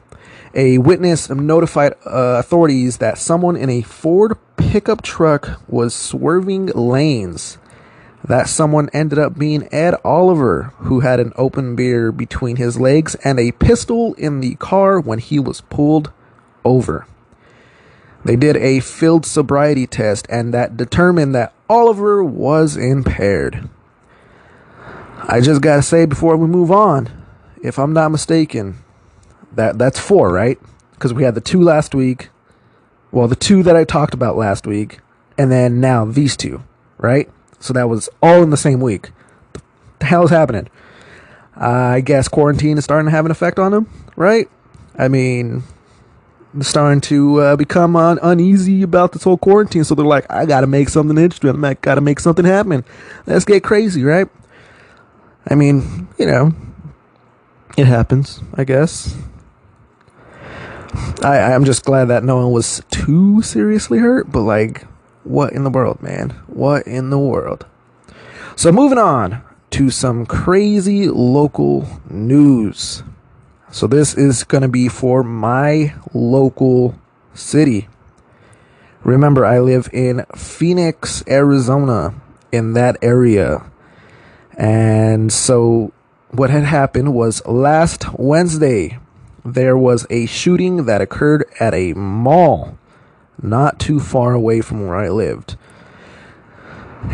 A 0.55 0.79
witness 0.79 1.31
notified 1.31 1.95
uh, 2.05 2.39
authorities 2.39 2.99
that 2.99 3.19
someone 3.19 3.57
in 3.57 3.71
a 3.71 3.83
Ford 3.83 4.37
pickup 4.57 5.03
truck 5.03 5.61
was 5.69 5.95
swerving 5.95 6.67
lanes. 6.67 7.59
That 8.23 8.49
someone 8.49 8.91
ended 8.93 9.19
up 9.19 9.39
being 9.39 9.73
Ed 9.73 9.95
Oliver, 10.05 10.75
who 10.79 11.01
had 11.01 11.21
an 11.21 11.33
open 11.37 11.75
beer 11.75 12.13
between 12.13 12.57
his 12.57 12.79
legs 12.79 13.15
and 13.25 13.41
a 13.41 13.53
pistol 13.53 14.13
in 14.15 14.41
the 14.41 14.57
car 14.57 15.01
when 15.01 15.21
he 15.21 15.39
was 15.39 15.63
pulled 15.63 16.13
over. 16.65 17.07
They 18.25 18.37
did 18.37 18.57
a 18.59 18.81
field 18.81 19.25
sobriety 19.25 19.87
test 19.87 20.27
and 20.29 20.53
that 20.53 20.77
determined 20.77 21.35
that 21.35 21.55
Oliver 21.69 22.23
was 22.23 22.77
impaired. 22.77 23.71
I 25.23 25.41
just 25.41 25.61
gotta 25.61 25.83
say 25.83 26.07
before 26.07 26.37
we 26.37 26.47
move 26.47 26.71
on, 26.71 27.09
if 27.63 27.79
I'm 27.79 27.93
not 27.93 28.11
mistaken, 28.11 28.77
that 29.53 29.79
that's 29.79 29.99
four, 29.99 30.33
right? 30.33 30.59
Because 30.93 31.13
we 31.13 31.23
had 31.23 31.35
the 31.35 31.41
two 31.41 31.63
last 31.63 31.95
week, 31.95 32.31
well, 33.13 33.29
the 33.29 33.37
two 33.37 33.63
that 33.63 33.77
I 33.77 33.85
talked 33.85 34.15
about 34.15 34.37
last 34.37 34.67
week, 34.67 35.01
and 35.37 35.51
then 35.51 35.81
now 35.81 36.05
these 36.05 36.37
two, 36.37 36.63
right? 36.99 37.29
So 37.59 37.73
that 37.75 37.89
was 37.89 38.09
all 38.23 38.43
in 38.43 38.51
the 38.51 38.57
same 38.57 38.81
week. 38.81 39.11
The 39.99 40.07
hell 40.07 40.25
is 40.25 40.31
happening? 40.31 40.69
I 41.55 42.01
guess 42.01 42.29
quarantine 42.29 42.79
is 42.79 42.85
starting 42.85 43.07
to 43.07 43.11
have 43.11 43.27
an 43.27 43.31
effect 43.31 43.59
on 43.59 43.75
him, 43.75 43.87
right? 44.17 44.49
I 44.99 45.09
mean, 45.09 45.63
they're 46.55 46.65
starting 46.65 47.03
to 47.03 47.41
uh, 47.41 47.57
become 47.57 47.97
un- 47.97 48.19
uneasy 48.23 48.83
about 48.83 49.13
this 49.13 49.25
whole 49.25 49.37
quarantine, 49.37 49.85
so 49.85 49.95
they're 49.95 50.07
like, 50.07 50.31
"I 50.31 50.47
gotta 50.47 50.67
make 50.67 50.89
something 50.89 51.19
interesting. 51.19 51.63
I 51.65 51.75
gotta 51.75 52.01
make 52.01 52.21
something 52.21 52.47
happen. 52.47 52.85
Let's 53.27 53.45
get 53.45 53.63
crazy, 53.63 54.03
right?" 54.03 54.29
I 55.49 55.55
mean, 55.55 56.09
you 56.19 56.27
know, 56.27 56.55
it 57.77 57.87
happens, 57.87 58.41
I 58.55 58.65
guess. 58.65 59.17
I, 61.23 61.53
I'm 61.53 61.65
just 61.65 61.85
glad 61.85 62.07
that 62.07 62.25
no 62.25 62.37
one 62.37 62.53
was 62.53 62.83
too 62.91 63.43
seriously 63.43 63.99
hurt, 63.99 64.31
but 64.31 64.43
like, 64.43 64.87
what 65.25 65.53
in 65.53 65.65
the 65.65 65.71
world, 65.71 66.03
man? 66.03 66.31
What 66.47 66.87
in 66.87 67.11
the 67.11 67.19
world? 67.19 67.67
So, 68.57 68.73
moving 68.73 68.99
on 68.99 69.43
to 69.71 69.91
some 69.91 70.27
crazy 70.27 71.09
local 71.09 71.89
news. 72.09 73.03
So, 73.71 73.87
this 73.87 74.15
is 74.15 74.45
going 74.45 74.63
to 74.63 74.69
be 74.69 74.89
for 74.89 75.23
my 75.23 75.95
local 76.13 76.99
city. 77.35 77.89
Remember, 79.05 79.47
I 79.47 79.61
live 79.61 79.89
in 79.93 80.27
Phoenix, 80.35 81.23
Arizona, 81.29 82.15
in 82.53 82.75
that 82.75 82.97
area. 83.01 83.71
And 84.61 85.33
so, 85.33 85.91
what 86.33 86.51
had 86.51 86.65
happened 86.65 87.15
was 87.15 87.45
last 87.47 88.13
Wednesday, 88.19 88.99
there 89.43 89.75
was 89.75 90.07
a 90.11 90.27
shooting 90.27 90.85
that 90.85 91.01
occurred 91.01 91.47
at 91.59 91.73
a 91.73 91.95
mall 91.95 92.77
not 93.41 93.81
too 93.81 93.99
far 93.99 94.35
away 94.35 94.61
from 94.61 94.87
where 94.87 94.97
I 94.97 95.09
lived. 95.09 95.57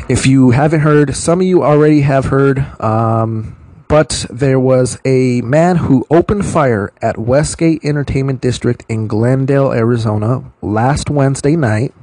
If 0.09 0.27
you 0.27 0.51
haven't 0.51 0.81
heard, 0.81 1.15
some 1.15 1.41
of 1.41 1.47
you 1.47 1.63
already 1.63 2.01
have 2.01 2.25
heard, 2.25 2.59
um, 2.83 3.57
but 3.87 4.27
there 4.29 4.59
was 4.59 4.99
a 5.05 5.41
man 5.43 5.77
who 5.77 6.05
opened 6.11 6.45
fire 6.45 6.93
at 7.01 7.17
Westgate 7.17 7.85
Entertainment 7.85 8.41
District 8.41 8.85
in 8.89 9.07
Glendale, 9.07 9.73
Arizona 9.73 10.43
last 10.63 11.11
Wednesday 11.11 11.55
night. 11.55 11.95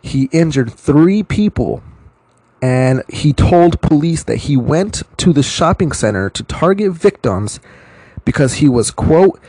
He 0.00 0.28
injured 0.30 0.72
three 0.72 1.24
people 1.24 1.82
and 2.62 3.02
he 3.08 3.32
told 3.32 3.80
police 3.80 4.24
that 4.24 4.36
he 4.36 4.56
went 4.56 5.02
to 5.18 5.32
the 5.32 5.42
shopping 5.42 5.92
center 5.92 6.30
to 6.30 6.42
target 6.42 6.92
victims 6.92 7.60
because 8.24 8.54
he 8.54 8.68
was, 8.68 8.90
quote, 8.90 9.40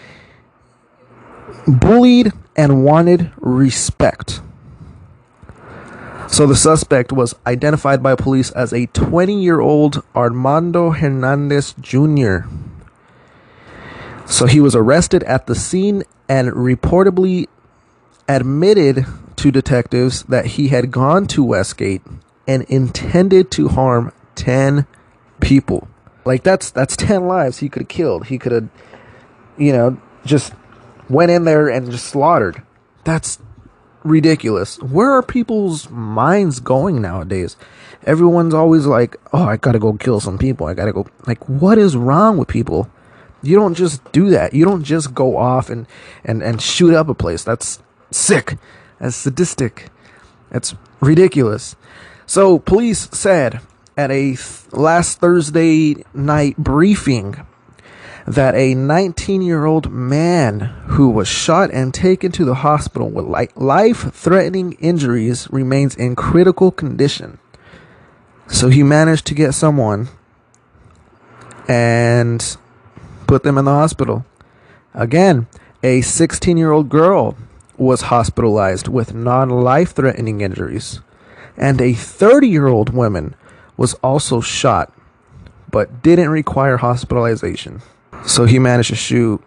bullied 1.68 2.32
and 2.56 2.84
wanted 2.84 3.32
respect. 3.38 4.42
So 6.28 6.46
the 6.46 6.56
suspect 6.56 7.14
was 7.14 7.36
identified 7.46 8.04
by 8.04 8.16
police 8.16 8.52
as 8.52 8.74
a 8.74 8.88
20 8.88 9.42
year 9.42 9.62
old 9.62 10.04
Armando 10.14 10.92
Hernandez 10.92 11.74
Jr. 11.80 12.40
So 14.26 14.46
he 14.46 14.60
was 14.60 14.76
arrested 14.76 15.24
at 15.24 15.48
the 15.48 15.56
scene 15.56 16.04
and 16.28 16.52
reportedly 16.52 17.48
admitted 18.28 19.06
to 19.38 19.52
detectives 19.52 20.24
that 20.24 20.46
he 20.46 20.68
had 20.68 20.92
gone 20.92 21.28
to 21.28 21.44
Westgate 21.44 22.02
and 22.48 22.63
intended 22.63 23.51
to 23.51 23.68
harm 23.68 24.12
10 24.36 24.88
people. 25.39 25.88
Like 26.25 26.44
that's 26.44 26.72
that's 26.72 26.98
10 26.98 27.27
lives 27.27 27.60
he 27.60 27.70
could 27.70 27.84
have 27.84 27.89
killed. 27.89 28.27
He 28.27 28.38
could 28.38 28.51
have 28.51 28.70
you 29.58 29.72
know 29.72 30.00
just 30.25 30.54
went 31.10 31.32
in 31.32 31.46
there 31.46 31.70
and 31.70 31.89
just 31.89 32.06
slaughtered. 32.06 32.62
That's 33.04 33.39
ridiculous. 34.04 34.80
Where 34.82 35.12
are 35.12 35.24
people's 35.24 35.89
minds 35.89 36.60
going 36.60 37.01
nowadays? 37.01 37.56
Everyone's 38.06 38.54
always 38.54 38.86
like, 38.86 39.18
"Oh, 39.34 39.44
I 39.44 39.58
got 39.58 39.74
to 39.74 39.80
go 39.80 39.94
kill 39.94 40.20
some 40.20 40.38
people. 40.38 40.68
I 40.68 40.74
got 40.74 40.86
to 40.86 40.94
go." 40.94 41.08
Like 41.25 41.48
what 41.48 41.77
is 41.77 41.96
wrong 41.96 42.38
with 42.38 42.48
people? 42.48 42.89
You 43.42 43.56
don't 43.56 43.75
just 43.75 44.12
do 44.12 44.30
that. 44.32 44.54
You 44.54 44.66
don't 44.66 44.84
just 44.84 45.13
go 45.13 45.38
off 45.38 45.70
and 45.70 45.88
and 46.24 46.42
and 46.44 46.62
shoot 46.62 46.94
up 46.94 47.10
a 47.10 47.13
place. 47.13 47.44
That's 47.44 47.82
sick. 48.12 48.58
That's 49.00 49.16
sadistic. 49.16 49.89
That's 50.50 50.75
ridiculous. 51.01 51.75
So, 52.30 52.60
police 52.60 53.10
said 53.14 53.62
at 53.96 54.12
a 54.12 54.36
th- 54.36 54.74
last 54.74 55.20
Thursday 55.20 56.04
night 56.14 56.58
briefing 56.58 57.38
that 58.28 58.54
a 58.54 58.76
19 58.76 59.42
year 59.42 59.64
old 59.64 59.90
man 59.90 60.60
who 60.88 61.10
was 61.10 61.30
shot 61.30 61.72
and 61.72 61.94
taken 61.94 62.34
to 62.34 62.44
the 62.44 62.56
hospital 62.56 63.10
with 63.10 63.26
li- 63.26 63.48
life 63.56 64.14
threatening 64.14 64.74
injuries 64.74 65.48
remains 65.52 65.96
in 65.96 66.18
critical 66.18 66.70
condition. 66.70 67.40
So 68.48 68.68
he 68.68 68.84
managed 68.84 69.26
to 69.28 69.34
get 69.34 69.54
someone 69.54 70.10
and 71.66 72.58
put 73.26 73.44
them 73.44 73.58
in 73.58 73.64
the 73.64 73.72
hospital. 73.72 74.26
Again, 74.94 75.48
a 75.82 76.02
16 76.02 76.58
year 76.58 76.72
old 76.72 76.90
girl 76.90 77.38
was 77.78 78.02
hospitalized 78.02 78.90
with 78.90 79.14
non 79.14 79.50
life 79.50 79.94
threatening 79.94 80.42
injuries, 80.42 81.00
and 81.58 81.82
a 81.82 81.94
30 81.94 82.48
year 82.48 82.68
old 82.68 82.92
woman 82.92 83.36
was 83.76 83.94
also 83.96 84.42
shot 84.42 84.94
but 85.70 86.02
didn't 86.02 86.30
require 86.30 86.78
hospitalization. 86.78 87.82
So 88.26 88.46
he 88.46 88.60
managed 88.60 88.90
to 88.90 88.96
shoot 88.96 89.44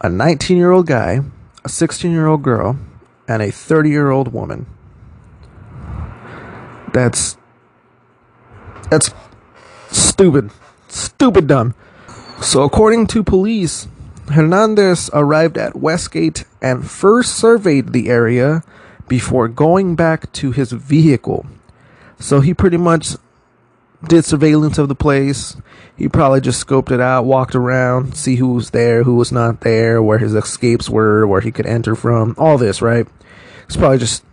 a 0.00 0.08
19 0.08 0.56
year 0.56 0.72
old 0.72 0.86
guy, 0.86 1.20
a 1.64 1.68
16 1.68 2.10
year 2.10 2.26
old 2.26 2.42
girl, 2.42 2.78
and 3.26 3.42
a 3.42 3.50
30 3.50 3.90
year 3.90 4.10
old 4.10 4.32
woman. 4.32 4.66
That's 6.92 7.36
that's 8.90 9.10
stupid. 9.90 10.50
Stupid 10.88 11.46
dumb. 11.46 11.74
So 12.40 12.62
according 12.62 13.08
to 13.08 13.24
police, 13.24 13.88
Hernandez 14.28 15.10
arrived 15.12 15.58
at 15.58 15.76
Westgate 15.76 16.44
and 16.62 16.88
first 16.88 17.34
surveyed 17.34 17.92
the 17.92 18.08
area 18.08 18.62
before 19.08 19.48
going 19.48 19.96
back 19.96 20.32
to 20.32 20.50
his 20.52 20.72
vehicle. 20.72 21.46
So 22.18 22.40
he 22.40 22.54
pretty 22.54 22.76
much 22.76 23.16
did 24.08 24.24
surveillance 24.24 24.78
of 24.78 24.88
the 24.88 24.94
place. 24.94 25.56
He 25.96 26.08
probably 26.08 26.40
just 26.40 26.64
scoped 26.64 26.90
it 26.90 27.00
out, 27.00 27.24
walked 27.24 27.54
around, 27.54 28.16
see 28.16 28.36
who 28.36 28.48
was 28.48 28.70
there, 28.70 29.02
who 29.02 29.16
was 29.16 29.32
not 29.32 29.60
there, 29.60 30.02
where 30.02 30.18
his 30.18 30.34
escapes 30.34 30.88
were, 30.88 31.26
where 31.26 31.40
he 31.40 31.50
could 31.50 31.66
enter 31.66 31.94
from, 31.94 32.34
all 32.38 32.58
this, 32.58 32.82
right? 32.82 33.06
He's 33.66 33.76
probably 33.76 33.98
just 33.98 34.24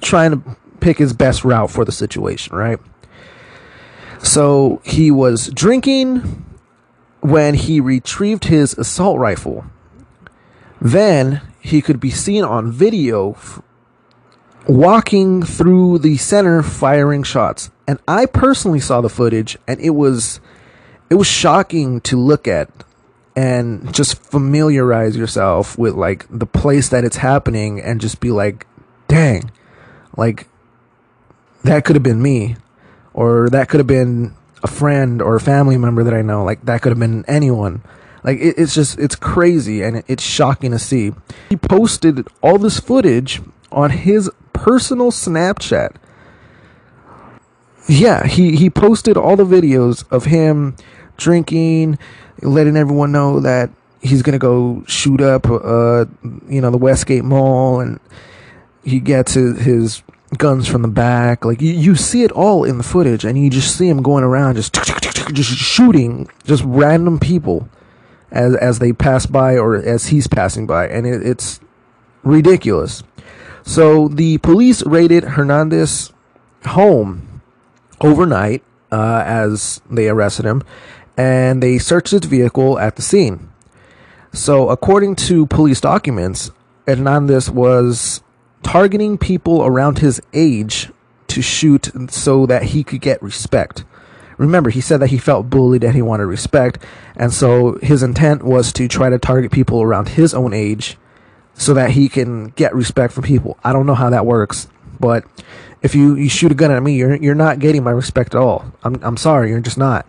trying 0.00 0.32
to 0.32 0.56
pick 0.80 0.98
his 0.98 1.12
best 1.12 1.44
route 1.44 1.70
for 1.70 1.84
the 1.84 1.92
situation, 1.92 2.56
right? 2.56 2.78
So 4.22 4.80
he 4.84 5.10
was 5.10 5.48
drinking 5.48 6.44
when 7.20 7.54
he 7.54 7.80
retrieved 7.80 8.44
his 8.44 8.74
assault 8.74 9.18
rifle. 9.18 9.64
Then 10.80 11.40
he 11.60 11.80
could 11.80 12.00
be 12.00 12.10
seen 12.10 12.44
on 12.44 12.72
video 12.72 13.36
walking 14.68 15.42
through 15.42 15.98
the 15.98 16.16
center 16.16 16.62
firing 16.62 17.22
shots. 17.22 17.70
And 17.86 17.98
I 18.06 18.26
personally 18.26 18.80
saw 18.80 19.00
the 19.00 19.08
footage 19.08 19.58
and 19.66 19.80
it 19.80 19.90
was 19.90 20.40
it 21.10 21.16
was 21.16 21.26
shocking 21.26 22.00
to 22.02 22.18
look 22.18 22.48
at 22.48 22.70
and 23.34 23.92
just 23.94 24.18
familiarize 24.18 25.16
yourself 25.16 25.78
with 25.78 25.94
like 25.94 26.26
the 26.30 26.46
place 26.46 26.88
that 26.90 27.04
it's 27.04 27.16
happening 27.16 27.80
and 27.80 28.00
just 28.00 28.20
be 28.20 28.30
like, 28.30 28.66
dang, 29.08 29.50
like 30.16 30.48
that 31.64 31.84
could 31.84 31.96
have 31.96 32.02
been 32.02 32.22
me 32.22 32.56
or 33.14 33.48
that 33.50 33.68
could 33.68 33.80
have 33.80 33.86
been 33.86 34.34
a 34.62 34.68
friend 34.68 35.20
or 35.20 35.36
a 35.36 35.40
family 35.40 35.76
member 35.76 36.04
that 36.04 36.14
I 36.14 36.22
know. 36.22 36.44
Like 36.44 36.64
that 36.66 36.82
could 36.82 36.90
have 36.90 36.98
been 36.98 37.24
anyone. 37.26 37.82
Like 38.24 38.38
it, 38.38 38.54
it's 38.56 38.74
just 38.74 38.98
it's 38.98 39.16
crazy 39.16 39.82
and 39.82 39.98
it, 39.98 40.04
it's 40.08 40.22
shocking 40.22 40.70
to 40.70 40.78
see. 40.78 41.12
He 41.48 41.56
posted 41.56 42.26
all 42.42 42.58
this 42.58 42.78
footage 42.78 43.42
on 43.70 43.90
his 43.90 44.30
personal 44.62 45.10
Snapchat. 45.10 45.96
Yeah, 47.88 48.24
he, 48.24 48.54
he 48.54 48.70
posted 48.70 49.16
all 49.16 49.34
the 49.34 49.44
videos 49.44 50.04
of 50.12 50.26
him 50.26 50.76
drinking, 51.16 51.98
letting 52.42 52.76
everyone 52.76 53.10
know 53.10 53.40
that 53.40 53.70
he's 54.00 54.22
gonna 54.22 54.38
go 54.38 54.84
shoot 54.86 55.20
up, 55.20 55.50
uh, 55.50 56.04
you 56.48 56.60
know, 56.60 56.70
the 56.70 56.78
Westgate 56.78 57.24
Mall, 57.24 57.80
and 57.80 57.98
he 58.84 59.00
gets 59.00 59.34
his, 59.34 59.58
his 59.62 60.02
guns 60.38 60.68
from 60.68 60.82
the 60.82 60.88
back. 60.88 61.44
Like 61.44 61.60
you, 61.60 61.72
you 61.72 61.96
see 61.96 62.22
it 62.22 62.30
all 62.30 62.62
in 62.62 62.78
the 62.78 62.84
footage, 62.84 63.24
and 63.24 63.36
you 63.36 63.50
just 63.50 63.76
see 63.76 63.88
him 63.88 64.00
going 64.00 64.22
around 64.22 64.54
just 64.54 64.74
just 65.32 65.50
shooting 65.50 66.28
just 66.44 66.62
random 66.64 67.18
people 67.18 67.68
as 68.30 68.54
as 68.56 68.78
they 68.78 68.92
pass 68.92 69.26
by 69.26 69.58
or 69.58 69.74
as 69.74 70.06
he's 70.06 70.28
passing 70.28 70.68
by, 70.68 70.86
and 70.86 71.04
it, 71.04 71.26
it's 71.26 71.58
ridiculous. 72.22 73.02
So 73.64 74.08
the 74.08 74.38
police 74.38 74.84
raided 74.84 75.24
Hernandez 75.24 76.12
home 76.66 77.42
overnight 78.00 78.62
uh, 78.90 79.22
as 79.24 79.80
they 79.90 80.08
arrested 80.08 80.44
him, 80.44 80.62
and 81.16 81.62
they 81.62 81.78
searched 81.78 82.10
his 82.10 82.24
vehicle 82.24 82.78
at 82.78 82.96
the 82.96 83.02
scene. 83.02 83.50
So, 84.32 84.70
according 84.70 85.16
to 85.16 85.46
police 85.46 85.80
documents, 85.80 86.50
Hernandez 86.86 87.50
was 87.50 88.22
targeting 88.62 89.18
people 89.18 89.64
around 89.64 89.98
his 89.98 90.20
age 90.32 90.90
to 91.28 91.42
shoot 91.42 91.90
so 92.10 92.46
that 92.46 92.62
he 92.64 92.82
could 92.84 93.00
get 93.00 93.22
respect. 93.22 93.84
Remember, 94.38 94.70
he 94.70 94.80
said 94.80 95.00
that 95.00 95.10
he 95.10 95.18
felt 95.18 95.50
bullied 95.50 95.84
and 95.84 95.94
he 95.94 96.02
wanted 96.02 96.24
respect, 96.24 96.78
and 97.16 97.32
so 97.32 97.78
his 97.82 98.02
intent 98.02 98.42
was 98.42 98.72
to 98.72 98.88
try 98.88 99.10
to 99.10 99.18
target 99.18 99.52
people 99.52 99.82
around 99.82 100.10
his 100.10 100.34
own 100.34 100.52
age 100.52 100.96
so 101.54 101.74
that 101.74 101.90
he 101.90 102.08
can 102.08 102.48
get 102.48 102.74
respect 102.74 103.12
from 103.12 103.24
people. 103.24 103.58
I 103.62 103.72
don't 103.72 103.86
know 103.86 103.94
how 103.94 104.10
that 104.10 104.26
works, 104.26 104.68
but 104.98 105.24
if 105.82 105.94
you, 105.94 106.14
you 106.14 106.28
shoot 106.28 106.52
a 106.52 106.54
gun 106.54 106.70
at 106.70 106.82
me, 106.82 106.96
you're 106.96 107.16
you're 107.16 107.34
not 107.34 107.58
getting 107.58 107.82
my 107.82 107.90
respect 107.90 108.34
at 108.34 108.40
all. 108.40 108.72
I'm 108.82 109.02
I'm 109.02 109.16
sorry, 109.16 109.50
you're 109.50 109.60
just 109.60 109.78
not. 109.78 110.06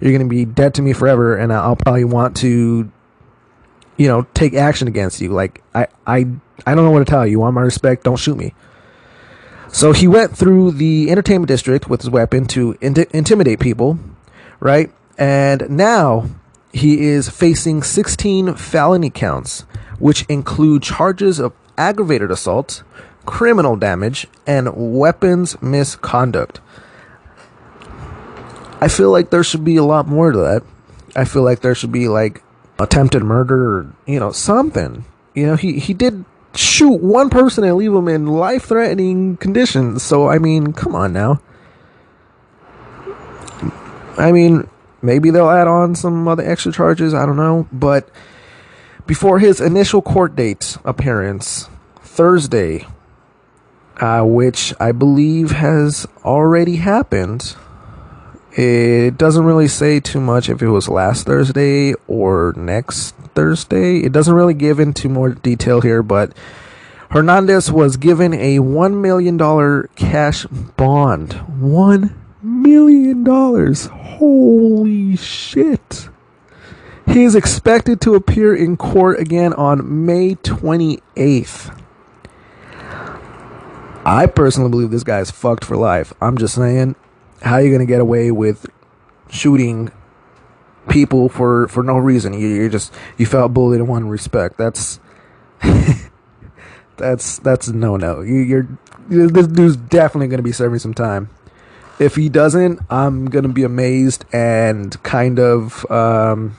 You're 0.00 0.12
gonna 0.12 0.28
be 0.28 0.44
dead 0.44 0.74
to 0.74 0.82
me 0.82 0.92
forever, 0.92 1.36
and 1.36 1.52
I'll 1.52 1.76
probably 1.76 2.04
want 2.04 2.36
to, 2.38 2.90
you 3.96 4.08
know, 4.08 4.26
take 4.34 4.54
action 4.54 4.88
against 4.88 5.20
you. 5.20 5.30
Like 5.30 5.62
I 5.74 5.88
I 6.06 6.26
I 6.66 6.74
don't 6.74 6.84
know 6.84 6.90
what 6.90 7.00
to 7.00 7.04
tell 7.04 7.26
you. 7.26 7.32
You 7.32 7.40
want 7.40 7.54
my 7.54 7.62
respect? 7.62 8.04
Don't 8.04 8.16
shoot 8.16 8.36
me. 8.36 8.54
So 9.68 9.92
he 9.92 10.06
went 10.06 10.36
through 10.36 10.72
the 10.72 11.10
entertainment 11.10 11.48
district 11.48 11.90
with 11.90 12.02
his 12.02 12.10
weapon 12.10 12.46
to 12.48 12.76
in- 12.80 12.94
intimidate 13.10 13.58
people, 13.58 13.98
right? 14.60 14.92
And 15.18 15.68
now 15.70 16.26
he 16.72 17.06
is 17.06 17.28
facing 17.28 17.82
16 17.82 18.54
felony 18.54 19.10
counts, 19.10 19.64
which 19.98 20.24
include 20.28 20.82
charges 20.82 21.38
of 21.38 21.52
aggravated 21.76 22.30
assault, 22.30 22.82
criminal 23.26 23.76
damage, 23.76 24.26
and 24.46 24.70
weapons 24.74 25.60
misconduct. 25.62 26.60
I 28.80 28.88
feel 28.88 29.10
like 29.10 29.30
there 29.30 29.44
should 29.44 29.64
be 29.64 29.76
a 29.76 29.84
lot 29.84 30.06
more 30.06 30.32
to 30.32 30.38
that. 30.38 30.62
I 31.16 31.24
feel 31.24 31.42
like 31.42 31.60
there 31.60 31.74
should 31.74 31.92
be 31.92 32.08
like 32.08 32.42
attempted 32.78 33.22
murder 33.22 33.78
or, 33.78 33.92
you 34.06 34.20
know, 34.20 34.32
something. 34.32 35.04
You 35.34 35.46
know, 35.46 35.56
he, 35.56 35.78
he 35.78 35.94
did 35.94 36.24
shoot 36.54 37.00
one 37.00 37.30
person 37.30 37.64
and 37.64 37.76
leave 37.76 37.92
him 37.92 38.08
in 38.08 38.26
life 38.26 38.66
threatening 38.66 39.36
conditions. 39.36 40.02
So, 40.02 40.28
I 40.28 40.38
mean, 40.38 40.72
come 40.72 40.94
on 40.94 41.12
now. 41.12 41.40
I 44.16 44.32
mean, 44.32 44.68
maybe 45.02 45.30
they'll 45.30 45.50
add 45.50 45.66
on 45.66 45.94
some 45.94 46.28
other 46.28 46.48
extra 46.48 46.72
charges. 46.72 47.14
I 47.14 47.26
don't 47.26 47.36
know. 47.36 47.68
But 47.72 48.08
before 49.06 49.38
his 49.38 49.60
initial 49.60 50.02
court 50.02 50.34
date 50.36 50.76
appearance, 50.84 51.68
Thursday, 52.00 52.86
uh, 54.00 54.22
which 54.22 54.74
I 54.80 54.92
believe 54.92 55.50
has 55.52 56.06
already 56.24 56.76
happened. 56.76 57.56
It 58.52 59.18
doesn't 59.18 59.44
really 59.44 59.68
say 59.68 59.98
too 59.98 60.20
much 60.20 60.48
if 60.48 60.62
it 60.62 60.68
was 60.68 60.88
last 60.88 61.26
Thursday 61.26 61.94
or 62.06 62.54
next 62.56 63.16
Thursday. 63.34 63.98
It 63.98 64.12
doesn't 64.12 64.34
really 64.34 64.54
give 64.54 64.78
into 64.78 65.08
more 65.08 65.30
detail 65.30 65.80
here, 65.80 66.02
but 66.02 66.32
Hernandez 67.10 67.70
was 67.70 67.96
given 67.96 68.32
a 68.32 68.58
$1 68.58 69.00
million 69.00 69.88
cash 69.96 70.46
bond. 70.76 71.30
$1 71.30 72.14
million. 72.42 73.24
Holy 73.74 75.16
shit. 75.16 76.08
He 77.06 77.24
is 77.24 77.34
expected 77.34 78.00
to 78.02 78.14
appear 78.14 78.54
in 78.54 78.76
court 78.76 79.20
again 79.20 79.52
on 79.54 80.06
May 80.06 80.34
28th. 80.36 81.80
I 84.06 84.26
personally 84.26 84.70
believe 84.70 84.90
this 84.90 85.04
guy 85.04 85.20
is 85.20 85.30
fucked 85.30 85.64
for 85.64 85.76
life. 85.76 86.12
I'm 86.20 86.36
just 86.36 86.54
saying, 86.54 86.94
how 87.42 87.54
are 87.54 87.62
you 87.62 87.72
gonna 87.72 87.86
get 87.86 88.00
away 88.00 88.30
with 88.30 88.66
shooting 89.30 89.90
people 90.88 91.28
for 91.28 91.68
for 91.68 91.82
no 91.82 91.96
reason? 91.96 92.34
You, 92.34 92.48
you 92.48 92.68
just 92.68 92.92
you 93.16 93.26
felt 93.26 93.54
bullied 93.54 93.80
and 93.80 93.88
wanted 93.88 94.08
respect. 94.08 94.58
That's 94.58 95.00
that's 96.96 97.38
that's 97.38 97.68
no 97.68 97.96
no. 97.96 98.20
You, 98.20 98.36
you're 98.36 98.68
this 99.08 99.46
dude's 99.46 99.76
definitely 99.76 100.28
gonna 100.28 100.42
be 100.42 100.52
serving 100.52 100.78
some 100.78 100.94
time. 100.94 101.30
If 101.98 102.16
he 102.16 102.28
doesn't, 102.28 102.80
I'm 102.90 103.26
gonna 103.26 103.48
be 103.48 103.62
amazed 103.62 104.24
and 104.32 105.00
kind 105.02 105.38
of 105.38 105.88
um, 105.90 106.56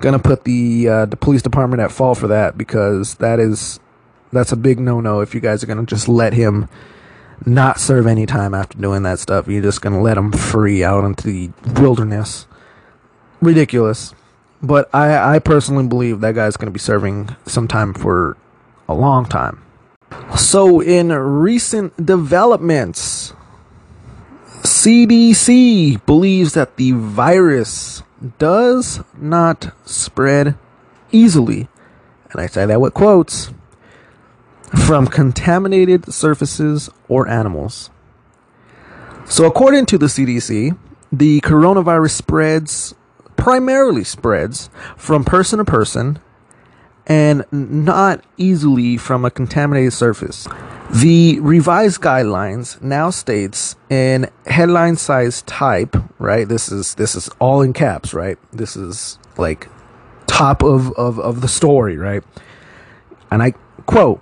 gonna 0.00 0.18
put 0.18 0.44
the 0.44 0.88
uh, 0.88 1.06
the 1.06 1.16
police 1.16 1.42
department 1.42 1.80
at 1.80 1.92
fault 1.92 2.18
for 2.18 2.28
that 2.28 2.58
because 2.58 3.14
that 3.16 3.38
is 3.38 3.80
that's 4.32 4.52
a 4.52 4.56
big 4.56 4.80
no 4.80 5.00
no 5.00 5.20
if 5.20 5.34
you 5.34 5.40
guys 5.40 5.62
are 5.62 5.66
gonna 5.66 5.84
just 5.84 6.08
let 6.08 6.32
him 6.32 6.68
not 7.46 7.80
serve 7.80 8.06
any 8.06 8.26
time 8.26 8.54
after 8.54 8.78
doing 8.78 9.02
that 9.04 9.18
stuff. 9.18 9.48
You're 9.48 9.62
just 9.62 9.80
gonna 9.82 10.00
let 10.00 10.16
him 10.16 10.32
free 10.32 10.84
out 10.84 11.04
into 11.04 11.24
the 11.26 11.50
wilderness. 11.80 12.46
Ridiculous. 13.40 14.14
But 14.62 14.90
I, 14.94 15.36
I 15.36 15.38
personally 15.38 15.86
believe 15.86 16.20
that 16.20 16.34
guy's 16.34 16.56
gonna 16.56 16.70
be 16.70 16.78
serving 16.78 17.34
some 17.46 17.66
time 17.66 17.94
for 17.94 18.36
a 18.88 18.94
long 18.94 19.24
time. 19.24 19.62
So 20.36 20.80
in 20.80 21.12
recent 21.12 22.04
developments, 22.04 23.32
CDC 24.62 26.04
believes 26.04 26.52
that 26.54 26.76
the 26.76 26.92
virus 26.92 28.02
does 28.38 29.00
not 29.16 29.74
spread 29.84 30.56
easily. 31.10 31.68
And 32.30 32.40
I 32.40 32.46
say 32.46 32.66
that 32.66 32.80
with 32.80 32.94
quotes 32.94 33.52
from 34.86 35.06
contaminated 35.06 36.12
surfaces 36.12 36.90
or 37.08 37.26
animals. 37.28 37.90
So, 39.26 39.44
according 39.46 39.86
to 39.86 39.98
the 39.98 40.06
CDC, 40.06 40.76
the 41.12 41.40
coronavirus 41.40 42.10
spreads 42.10 42.94
primarily 43.36 44.04
spreads 44.04 44.70
from 44.96 45.24
person 45.24 45.58
to 45.58 45.64
person 45.64 46.18
and 47.06 47.44
not 47.50 48.22
easily 48.36 48.96
from 48.96 49.24
a 49.24 49.30
contaminated 49.30 49.92
surface. 49.92 50.46
The 50.90 51.38
revised 51.40 52.00
guidelines 52.00 52.80
now 52.82 53.10
states 53.10 53.76
in 53.88 54.28
headline 54.46 54.96
size 54.96 55.42
type, 55.42 55.96
right? 56.18 56.48
This 56.48 56.70
is 56.70 56.94
this 56.96 57.14
is 57.14 57.28
all 57.38 57.62
in 57.62 57.72
caps, 57.72 58.12
right? 58.12 58.38
This 58.52 58.76
is 58.76 59.18
like 59.36 59.68
top 60.26 60.62
of, 60.62 60.92
of, 60.92 61.18
of 61.18 61.40
the 61.40 61.48
story, 61.48 61.96
right? 61.96 62.22
And 63.30 63.42
I 63.42 63.52
quote 63.86 64.20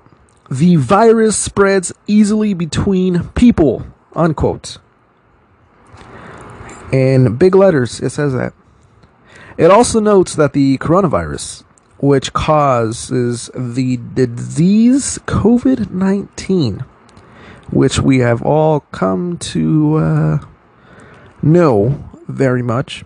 the 0.50 0.76
virus 0.76 1.36
spreads 1.36 1.92
easily 2.06 2.54
between 2.54 3.28
people, 3.30 3.86
unquote. 4.14 4.78
In 6.90 7.36
big 7.36 7.54
letters, 7.54 8.00
it 8.00 8.10
says 8.10 8.32
that. 8.32 8.54
It 9.58 9.70
also 9.70 10.00
notes 10.00 10.34
that 10.36 10.54
the 10.54 10.78
coronavirus, 10.78 11.64
which 11.98 12.32
causes 12.32 13.50
the 13.54 13.98
disease 14.14 15.18
COVID 15.26 15.90
19, 15.90 16.84
which 17.70 17.98
we 17.98 18.18
have 18.18 18.42
all 18.42 18.80
come 18.80 19.36
to 19.38 19.96
uh, 19.96 20.38
know 21.42 22.10
very 22.28 22.62
much, 22.62 23.04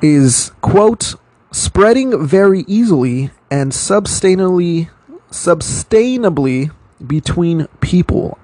is, 0.00 0.52
quote, 0.60 1.14
spreading 1.52 2.26
very 2.26 2.64
easily 2.66 3.30
and 3.50 3.72
sustainably 3.72 4.88
sustainably 5.30 6.70
between 7.06 7.66
people. 7.80 8.38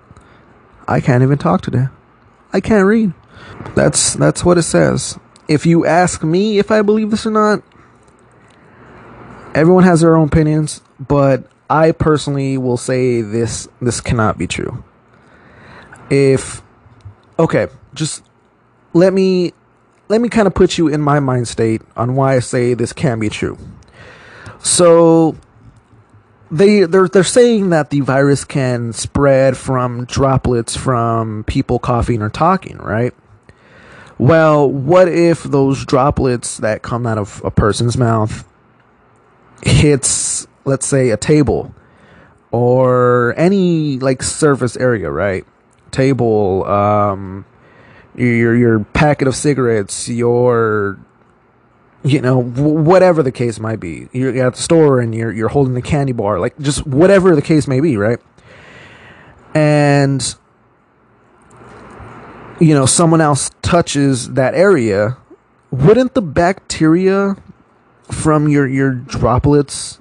I 0.88 1.00
can't 1.00 1.22
even 1.22 1.38
talk 1.38 1.62
today. 1.62 1.88
I 2.52 2.60
can't 2.60 2.86
read. 2.86 3.12
That's 3.74 4.14
that's 4.14 4.44
what 4.44 4.58
it 4.58 4.62
says. 4.62 5.18
If 5.48 5.66
you 5.66 5.84
ask 5.84 6.22
me 6.22 6.58
if 6.58 6.70
I 6.70 6.82
believe 6.82 7.10
this 7.10 7.26
or 7.26 7.30
not, 7.30 7.62
everyone 9.56 9.84
has 9.84 10.02
their 10.02 10.14
own 10.14 10.28
opinions, 10.28 10.82
but 11.00 11.44
I 11.68 11.92
personally 11.92 12.58
will 12.58 12.76
say 12.76 13.22
this 13.22 13.66
this 13.80 14.00
cannot 14.00 14.38
be 14.38 14.46
true. 14.46 14.84
If 16.10 16.62
okay, 17.38 17.68
just 17.94 18.22
let 18.92 19.12
me 19.12 19.52
let 20.08 20.20
me 20.20 20.28
kind 20.28 20.46
of 20.46 20.54
put 20.54 20.78
you 20.78 20.88
in 20.88 21.00
my 21.00 21.18
mind 21.18 21.48
state 21.48 21.82
on 21.96 22.14
why 22.14 22.36
I 22.36 22.38
say 22.40 22.74
this 22.74 22.92
can't 22.92 23.20
be 23.20 23.30
true. 23.30 23.58
So 24.58 25.36
they 26.50 26.84
they're 26.84 27.08
they're 27.08 27.24
saying 27.24 27.70
that 27.70 27.90
the 27.90 28.00
virus 28.00 28.44
can 28.44 28.92
spread 28.92 29.56
from 29.56 30.04
droplets 30.04 30.76
from 30.76 31.44
people 31.44 31.78
coughing 31.78 32.22
or 32.22 32.28
talking, 32.28 32.76
right? 32.76 33.14
Well, 34.18 34.70
what 34.70 35.08
if 35.08 35.42
those 35.42 35.84
droplets 35.84 36.58
that 36.58 36.82
come 36.82 37.06
out 37.06 37.18
of 37.18 37.42
a 37.44 37.50
person's 37.50 37.96
mouth 37.96 38.44
hits, 39.62 40.46
let's 40.64 40.86
say, 40.86 41.10
a 41.10 41.16
table 41.16 41.74
or 42.50 43.34
any 43.36 43.98
like 43.98 44.22
surface 44.22 44.76
area, 44.76 45.10
right? 45.10 45.44
Table, 45.90 46.64
um, 46.64 47.44
your 48.14 48.56
your 48.56 48.80
packet 48.80 49.28
of 49.28 49.36
cigarettes, 49.36 50.08
your 50.08 50.98
you 52.02 52.20
know 52.20 52.40
whatever 52.42 53.22
the 53.22 53.32
case 53.32 53.58
might 53.58 53.80
be. 53.80 54.08
You're 54.12 54.46
at 54.46 54.54
the 54.54 54.62
store 54.62 55.00
and 55.00 55.14
you're 55.14 55.32
you're 55.32 55.48
holding 55.48 55.76
a 55.76 55.82
candy 55.82 56.12
bar, 56.12 56.38
like 56.38 56.58
just 56.58 56.86
whatever 56.86 57.34
the 57.34 57.42
case 57.42 57.66
may 57.66 57.80
be, 57.80 57.96
right? 57.96 58.20
And 59.54 60.22
you 62.60 62.74
know 62.74 62.86
someone 62.86 63.20
else 63.20 63.50
touches 63.62 64.30
that 64.32 64.54
area, 64.54 65.16
wouldn't 65.70 66.14
the 66.14 66.22
bacteria 66.22 67.36
from 68.10 68.48
your 68.48 68.66
your 68.66 68.92
droplets 68.92 70.00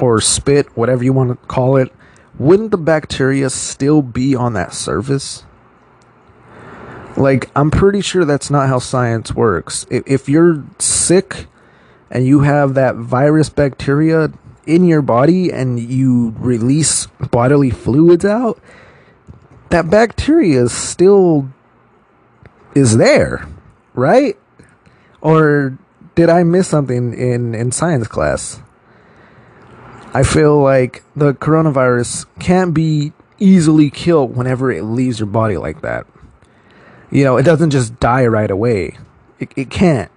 or 0.00 0.20
spit, 0.20 0.76
whatever 0.76 1.04
you 1.04 1.12
want 1.12 1.30
to 1.30 1.46
call 1.46 1.76
it, 1.76 1.92
wouldn't 2.38 2.70
the 2.70 2.78
bacteria 2.78 3.50
still 3.50 4.02
be 4.02 4.34
on 4.34 4.54
that 4.54 4.72
surface? 4.72 5.44
Like, 7.16 7.50
I'm 7.54 7.70
pretty 7.70 8.00
sure 8.00 8.24
that's 8.24 8.50
not 8.50 8.68
how 8.68 8.78
science 8.78 9.34
works. 9.34 9.86
If, 9.90 10.28
you're 10.28 10.64
sick 10.78 11.46
and 12.10 12.26
you 12.26 12.40
have 12.40 12.74
that 12.74 12.96
virus 12.96 13.50
bacteria 13.50 14.32
in 14.66 14.84
your 14.84 15.02
body 15.02 15.52
and 15.52 15.78
you 15.78 16.34
release 16.38 17.06
bodily 17.30 17.70
fluids 17.70 18.24
out, 18.24 18.58
that 19.70 19.90
bacteria 19.90 20.68
still 20.68 21.50
is 22.74 22.96
there, 22.96 23.46
right? 23.92 24.38
Or 25.20 25.78
did 26.20 26.28
I 26.28 26.42
miss 26.42 26.68
something 26.68 27.14
in, 27.14 27.54
in 27.54 27.72
science 27.72 28.06
class? 28.06 28.60
I 30.12 30.22
feel 30.22 30.60
like 30.60 31.02
the 31.16 31.32
coronavirus 31.32 32.26
can't 32.38 32.74
be 32.74 33.14
easily 33.38 33.88
killed 33.88 34.36
whenever 34.36 34.70
it 34.70 34.82
leaves 34.82 35.18
your 35.18 35.28
body 35.28 35.56
like 35.56 35.80
that. 35.80 36.06
You 37.10 37.24
know, 37.24 37.38
it 37.38 37.44
doesn't 37.44 37.70
just 37.70 37.98
die 38.00 38.26
right 38.26 38.50
away. 38.50 38.98
It, 39.38 39.50
it 39.56 39.70
can't. 39.70 40.10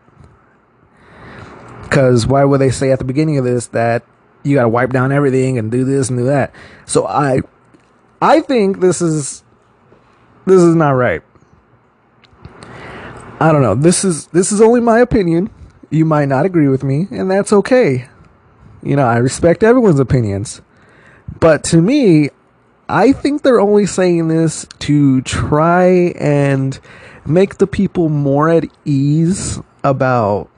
Because 1.83 2.27
why 2.27 2.43
would 2.43 2.59
they 2.59 2.69
say 2.69 2.91
at 2.91 2.99
the 2.99 3.05
beginning 3.05 3.37
of 3.37 3.45
this 3.45 3.67
that 3.67 4.03
you 4.43 4.55
got 4.57 4.63
to 4.63 4.69
wipe 4.69 4.89
down 4.89 5.13
everything 5.13 5.57
and 5.57 5.71
do 5.71 5.85
this 5.85 6.09
and 6.09 6.19
do 6.19 6.25
that? 6.25 6.53
So 6.85 7.07
I, 7.07 7.39
I 8.21 8.41
think 8.41 8.81
this 8.81 9.01
is, 9.01 9.41
this 10.45 10.61
is 10.61 10.75
not 10.75 10.91
right. 10.91 11.21
I 13.39 13.53
don't 13.53 13.61
know. 13.61 13.75
This 13.75 14.03
is 14.03 14.27
this 14.27 14.51
is 14.51 14.59
only 14.59 14.81
my 14.81 14.99
opinion. 14.99 15.49
You 15.93 16.06
might 16.06 16.25
not 16.25 16.43
agree 16.43 16.69
with 16.69 16.84
me, 16.84 17.08
and 17.12 17.29
that's 17.29 17.53
okay. 17.53 18.08
You 18.82 18.95
know, 18.95 19.06
I 19.06 19.17
respect 19.17 19.62
everyone's 19.62 19.99
opinions. 19.99 20.60
But 21.39 21.63
to 21.65 21.84
me, 21.84 22.32
I 22.89 23.12
think 23.12 23.43
they're 23.43 23.60
only 23.60 23.86
saying 23.86 24.27
this 24.27 24.65
to 24.79 25.21
try 25.21 26.13
and 26.17 26.79
make 27.27 27.60
the 27.60 27.67
people 27.67 28.10
more 28.10 28.49
at 28.49 28.65
ease 28.86 29.60
about 29.84 30.49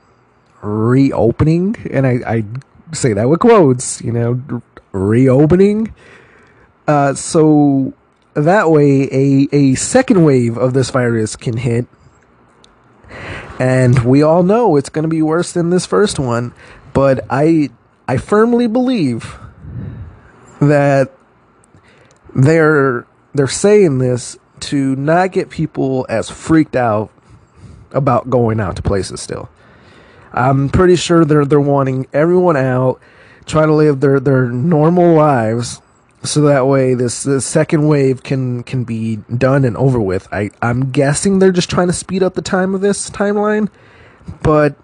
reopening. 0.61 1.75
And 1.91 2.07
I, 2.07 2.19
I 2.25 2.45
say 2.93 3.11
that 3.11 3.27
with 3.27 3.41
quotes, 3.41 4.01
you 4.01 4.13
know, 4.13 4.61
reopening. 4.93 5.93
Uh, 6.87 7.13
so 7.13 7.93
that 8.35 8.71
way, 8.71 9.09
a, 9.11 9.49
a 9.51 9.75
second 9.75 10.23
wave 10.23 10.57
of 10.57 10.73
this 10.73 10.91
virus 10.91 11.35
can 11.35 11.57
hit. 11.57 11.87
And 13.59 13.97
we 14.03 14.21
all 14.21 14.43
know 14.43 14.75
it's 14.75 14.89
going 14.89 15.03
to 15.03 15.09
be 15.09 15.21
worse 15.21 15.53
than 15.53 15.69
this 15.69 15.85
first 15.85 16.19
one. 16.19 16.53
But 16.93 17.25
I, 17.29 17.69
I 18.07 18.17
firmly 18.17 18.67
believe 18.67 19.37
that 20.59 21.11
they're 22.33 23.05
they're 23.33 23.47
saying 23.47 23.97
this 23.97 24.37
to 24.61 24.95
not 24.95 25.31
get 25.31 25.49
people 25.49 26.05
as 26.09 26.29
freaked 26.29 26.75
out 26.75 27.11
about 27.91 28.29
going 28.29 28.59
out 28.59 28.75
to 28.77 28.81
places 28.81 29.21
still. 29.21 29.49
I'm 30.33 30.69
pretty 30.69 30.95
sure 30.95 31.23
they're 31.23 31.45
they're 31.45 31.59
wanting 31.59 32.07
everyone 32.13 32.57
out, 32.57 32.99
trying 33.45 33.67
to 33.67 33.73
live 33.73 34.01
their, 34.01 34.19
their 34.19 34.49
normal 34.49 35.13
lives 35.13 35.81
so 36.25 36.41
that 36.41 36.67
way 36.67 36.93
this, 36.93 37.23
this 37.23 37.45
second 37.45 37.87
wave 37.87 38.23
can 38.23 38.63
can 38.63 38.83
be 38.83 39.17
done 39.37 39.63
and 39.63 39.77
over 39.77 39.99
with. 39.99 40.27
I, 40.31 40.51
I'm 40.61 40.91
guessing 40.91 41.39
they're 41.39 41.51
just 41.51 41.69
trying 41.69 41.87
to 41.87 41.93
speed 41.93 42.23
up 42.23 42.33
the 42.33 42.41
time 42.41 42.75
of 42.75 42.81
this 42.81 43.09
timeline, 43.09 43.69
but 44.41 44.75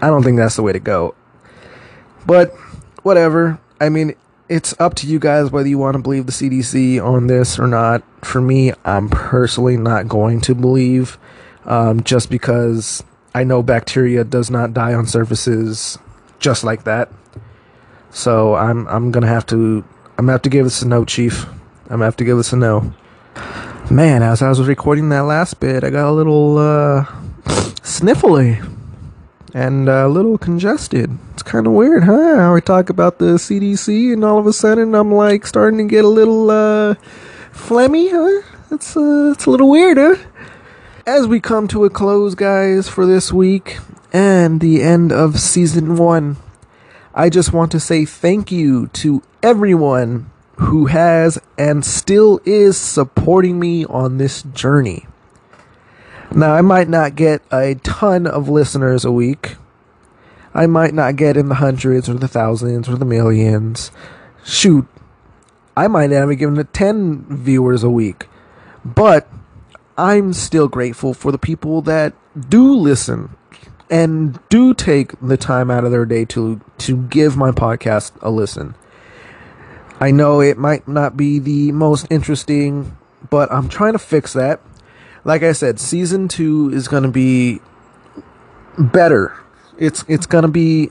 I 0.00 0.08
don't 0.08 0.22
think 0.22 0.38
that's 0.38 0.56
the 0.56 0.62
way 0.62 0.72
to 0.72 0.80
go. 0.80 1.14
But 2.26 2.54
whatever. 3.02 3.60
I 3.80 3.88
mean, 3.88 4.14
it's 4.48 4.74
up 4.80 4.94
to 4.96 5.06
you 5.06 5.18
guys 5.18 5.50
whether 5.50 5.68
you 5.68 5.78
want 5.78 5.96
to 5.96 6.02
believe 6.02 6.26
the 6.26 6.32
CDC 6.32 7.02
on 7.02 7.26
this 7.26 7.58
or 7.58 7.66
not. 7.66 8.02
For 8.24 8.40
me, 8.40 8.72
I'm 8.84 9.08
personally 9.08 9.76
not 9.76 10.08
going 10.08 10.40
to 10.42 10.54
believe, 10.54 11.18
um, 11.64 12.02
just 12.02 12.30
because 12.30 13.02
I 13.34 13.44
know 13.44 13.62
bacteria 13.62 14.24
does 14.24 14.50
not 14.50 14.74
die 14.74 14.94
on 14.94 15.06
surfaces 15.06 15.98
just 16.38 16.64
like 16.64 16.84
that. 16.84 17.10
So 18.10 18.54
I'm 18.54 18.86
I'm 18.88 19.10
gonna 19.10 19.26
have 19.26 19.46
to 19.46 19.84
I'm 20.18 20.24
gonna 20.24 20.32
have 20.32 20.42
to 20.42 20.50
give 20.50 20.64
this 20.64 20.82
a 20.82 20.88
no, 20.88 21.04
Chief. 21.04 21.46
I'm 21.84 21.90
gonna 21.90 22.06
have 22.06 22.16
to 22.16 22.24
give 22.24 22.36
this 22.38 22.52
a 22.52 22.56
no. 22.56 22.92
Man, 23.88 24.24
as 24.24 24.42
I 24.42 24.48
was 24.48 24.60
recording 24.66 25.10
that 25.10 25.20
last 25.20 25.60
bit, 25.60 25.84
I 25.84 25.90
got 25.90 26.10
a 26.10 26.10
little 26.10 26.58
uh, 26.58 27.04
sniffly 27.84 28.60
and 29.54 29.88
a 29.88 30.08
little 30.08 30.36
congested. 30.36 31.16
It's 31.34 31.44
kind 31.44 31.68
of 31.68 31.72
weird, 31.72 32.02
huh? 32.02 32.34
How 32.34 32.52
we 32.52 32.60
talk 32.60 32.90
about 32.90 33.20
the 33.20 33.36
CDC 33.36 34.12
and 34.12 34.24
all 34.24 34.40
of 34.40 34.46
a 34.48 34.52
sudden 34.52 34.92
I'm 34.96 35.14
like 35.14 35.46
starting 35.46 35.78
to 35.78 35.84
get 35.84 36.04
a 36.04 36.08
little 36.08 36.50
uh, 36.50 36.96
phlegmy, 37.52 38.10
huh? 38.10 38.42
It's 38.72 38.96
uh, 38.96 39.30
it's 39.32 39.46
a 39.46 39.50
little 39.50 39.70
weird, 39.70 39.98
huh? 39.98 40.16
As 41.06 41.28
we 41.28 41.38
come 41.38 41.68
to 41.68 41.84
a 41.84 41.90
close, 41.90 42.34
guys, 42.34 42.88
for 42.88 43.06
this 43.06 43.32
week 43.32 43.78
and 44.12 44.60
the 44.60 44.82
end 44.82 45.12
of 45.12 45.38
season 45.38 45.96
one, 45.96 46.38
I 47.18 47.30
just 47.30 47.52
want 47.52 47.72
to 47.72 47.80
say 47.80 48.04
thank 48.04 48.52
you 48.52 48.86
to 48.92 49.24
everyone 49.42 50.30
who 50.58 50.86
has 50.86 51.36
and 51.58 51.84
still 51.84 52.40
is 52.44 52.78
supporting 52.78 53.58
me 53.58 53.84
on 53.86 54.18
this 54.18 54.44
journey. 54.44 55.04
Now, 56.32 56.54
I 56.54 56.60
might 56.60 56.88
not 56.88 57.16
get 57.16 57.42
a 57.50 57.74
ton 57.74 58.28
of 58.28 58.48
listeners 58.48 59.04
a 59.04 59.10
week. 59.10 59.56
I 60.54 60.68
might 60.68 60.94
not 60.94 61.16
get 61.16 61.36
in 61.36 61.48
the 61.48 61.56
hundreds 61.56 62.08
or 62.08 62.14
the 62.14 62.28
thousands 62.28 62.88
or 62.88 62.94
the 62.94 63.04
millions. 63.04 63.90
Shoot, 64.44 64.86
I 65.76 65.88
might 65.88 66.10
not 66.10 66.28
be 66.28 66.36
given 66.36 66.56
it 66.56 66.72
10 66.72 67.24
viewers 67.28 67.82
a 67.82 67.90
week. 67.90 68.28
But 68.84 69.26
I'm 69.96 70.32
still 70.32 70.68
grateful 70.68 71.14
for 71.14 71.32
the 71.32 71.38
people 71.38 71.82
that 71.82 72.14
do 72.48 72.76
listen 72.76 73.36
and 73.90 74.38
do 74.48 74.74
take 74.74 75.18
the 75.20 75.36
time 75.36 75.70
out 75.70 75.84
of 75.84 75.90
their 75.90 76.04
day 76.04 76.24
to 76.26 76.60
to 76.78 76.96
give 77.04 77.36
my 77.36 77.50
podcast 77.50 78.12
a 78.22 78.30
listen. 78.30 78.74
I 80.00 80.10
know 80.10 80.40
it 80.40 80.58
might 80.58 80.86
not 80.86 81.16
be 81.16 81.38
the 81.38 81.72
most 81.72 82.06
interesting, 82.10 82.96
but 83.30 83.50
I'm 83.52 83.68
trying 83.68 83.92
to 83.92 83.98
fix 83.98 84.32
that 84.34 84.60
like 85.28 85.42
I 85.42 85.52
said, 85.52 85.78
season 85.78 86.26
two 86.26 86.70
is 86.72 86.88
going 86.88 87.02
to 87.02 87.10
be 87.10 87.60
better. 88.78 89.36
It's 89.76 90.02
it's 90.08 90.24
going 90.24 90.42
to 90.42 90.48
be 90.48 90.88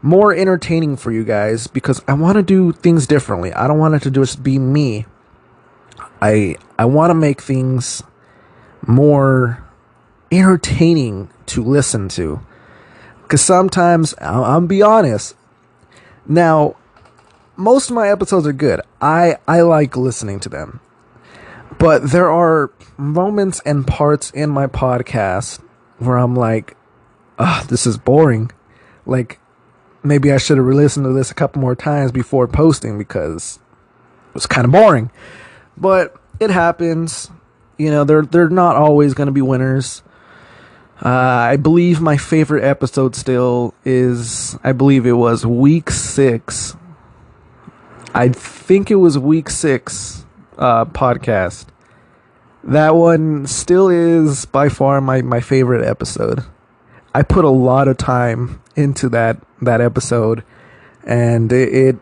more 0.00 0.32
entertaining 0.32 0.96
for 0.96 1.10
you 1.10 1.24
guys 1.24 1.66
because 1.66 2.00
I 2.06 2.12
want 2.14 2.36
to 2.36 2.42
do 2.42 2.70
things 2.70 3.08
differently. 3.08 3.52
I 3.52 3.66
don't 3.66 3.78
want 3.78 3.94
it 3.96 4.02
to 4.02 4.12
just 4.12 4.44
be 4.44 4.60
me. 4.60 5.06
I 6.22 6.54
I 6.78 6.84
want 6.84 7.10
to 7.10 7.14
make 7.14 7.42
things 7.42 8.04
more 8.86 9.64
entertaining 10.30 11.30
to 11.46 11.62
listen 11.62 12.08
to. 12.10 12.40
Cuz 13.28 13.40
sometimes 13.40 14.14
I'll, 14.20 14.44
I'll 14.44 14.60
be 14.60 14.82
honest. 14.82 15.34
Now, 16.26 16.76
most 17.56 17.90
of 17.90 17.96
my 17.96 18.08
episodes 18.08 18.46
are 18.46 18.52
good. 18.52 18.80
I 19.00 19.36
I 19.46 19.60
like 19.62 19.96
listening 19.96 20.40
to 20.40 20.48
them. 20.48 20.80
But 21.78 22.10
there 22.10 22.30
are 22.30 22.70
moments 22.96 23.60
and 23.64 23.86
parts 23.86 24.30
in 24.30 24.50
my 24.50 24.66
podcast 24.66 25.60
where 25.98 26.16
I'm 26.16 26.36
like, 26.36 26.76
ah, 27.38 27.64
this 27.68 27.86
is 27.86 27.98
boring. 27.98 28.50
Like, 29.06 29.38
maybe 30.02 30.32
I 30.32 30.38
should 30.38 30.58
have 30.58 30.66
listened 30.66 31.04
to 31.04 31.12
this 31.12 31.30
a 31.30 31.34
couple 31.34 31.60
more 31.60 31.74
times 31.74 32.12
before 32.12 32.46
posting 32.46 32.98
because 32.98 33.58
it 34.28 34.34
was 34.34 34.46
kind 34.46 34.64
of 34.64 34.72
boring. 34.72 35.10
But 35.76 36.16
it 36.40 36.50
happens. 36.50 37.30
You 37.76 37.90
know, 37.90 38.04
they're 38.04 38.22
they're 38.22 38.48
not 38.48 38.76
always 38.76 39.14
going 39.14 39.26
to 39.26 39.32
be 39.32 39.42
winners. 39.42 40.02
Uh, 41.04 41.08
I 41.08 41.56
believe 41.56 42.00
my 42.00 42.16
favorite 42.16 42.64
episode 42.64 43.14
still 43.14 43.74
is, 43.84 44.56
I 44.64 44.72
believe 44.72 45.04
it 45.04 45.12
was 45.12 45.44
week 45.44 45.90
six. 45.90 46.76
I 48.14 48.30
think 48.30 48.90
it 48.90 48.94
was 48.94 49.18
week 49.18 49.50
six 49.50 50.24
uh, 50.56 50.86
podcast. 50.86 51.66
That 52.62 52.94
one 52.94 53.46
still 53.46 53.90
is 53.90 54.46
by 54.46 54.70
far 54.70 55.02
my, 55.02 55.20
my 55.20 55.40
favorite 55.40 55.86
episode. 55.86 56.42
I 57.14 57.22
put 57.22 57.44
a 57.44 57.50
lot 57.50 57.86
of 57.86 57.98
time 57.98 58.62
into 58.74 59.08
that 59.10 59.36
that 59.60 59.80
episode, 59.80 60.42
and 61.04 61.52
it, 61.52 61.72
it 61.72 61.96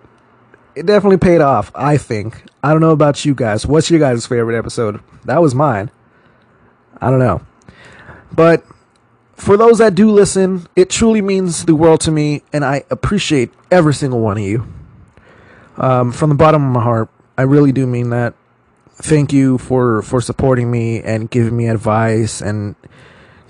it 0.75 0.87
definitely 0.87 1.19
paid 1.19 1.41
off. 1.41 1.71
I 1.75 1.97
think. 1.99 2.45
I 2.63 2.71
don't 2.71 2.81
know 2.81 2.93
about 2.93 3.25
you 3.25 3.35
guys. 3.35 3.67
What's 3.67 3.91
your 3.91 4.01
guys' 4.01 4.27
favorite 4.27 4.57
episode? 4.57 5.01
That 5.25 5.43
was 5.43 5.55
mine. 5.55 5.91
I 7.01 7.11
don't 7.11 7.19
know, 7.19 7.43
but 8.33 8.65
for 9.43 9.57
those 9.57 9.79
that 9.79 9.97
do 9.97 10.09
listen, 10.09 10.69
it 10.77 10.89
truly 10.89 11.21
means 11.21 11.65
the 11.65 11.75
world 11.75 12.01
to 12.03 12.13
me, 12.13 12.45
and 12.53 12.65
I 12.65 12.85
appreciate 12.91 13.51
every 13.73 13.93
single 13.93 14.21
one 14.21 14.39
of 14.39 14.45
you. 14.45 14.73
Um, 15.77 16.13
from 16.13 16.29
the 16.29 16.37
bottom 16.37 16.65
of 16.65 16.73
my 16.73 16.81
heart, 16.81 17.09
I 17.37 17.43
really 17.43 17.73
do 17.73 17.85
mean 17.85 18.11
that. 18.11 18.35
Thank 18.95 19.33
you 19.33 19.59
for 19.59 20.01
for 20.03 20.21
supporting 20.21 20.71
me 20.71 21.03
and 21.03 21.29
giving 21.29 21.57
me 21.57 21.67
advice 21.67 22.41
and 22.41 22.77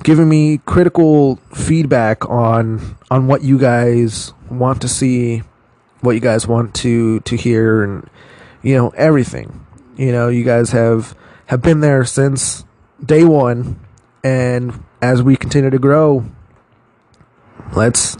giving 0.03 0.31
me 0.31 0.63
critical 0.65 1.37
feedback 1.53 2.27
on 2.27 2.97
on 3.11 3.27
what 3.27 3.43
you 3.43 3.59
guys 3.59 4.33
want 4.51 4.81
to 4.81 4.89
see, 4.89 5.43
what 6.01 6.13
you 6.13 6.21
guys 6.21 6.49
want 6.49 6.75
to 6.77 7.21
to 7.21 7.37
hear, 7.37 7.83
and 7.83 8.09
you 8.63 8.75
know 8.77 8.89
everything. 8.97 9.67
You 9.99 10.11
know, 10.11 10.29
you 10.29 10.43
guys 10.43 10.71
have 10.71 11.15
have 11.47 11.61
been 11.61 11.81
there 11.81 12.07
since 12.07 12.65
day 13.05 13.25
one, 13.25 13.79
and 14.25 14.83
as 15.03 15.21
we 15.21 15.37
continue 15.37 15.69
to 15.69 15.79
grow, 15.81 16.25
let's 17.75 18.17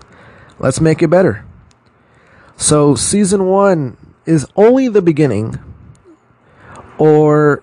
let's 0.59 0.81
make 0.81 1.01
it 1.01 1.09
better. 1.09 1.47
So 2.57 2.97
season 2.97 3.47
one 3.47 3.97
is 4.27 4.47
only 4.57 4.89
the 4.89 5.01
beginning, 5.01 5.59
or 6.99 7.63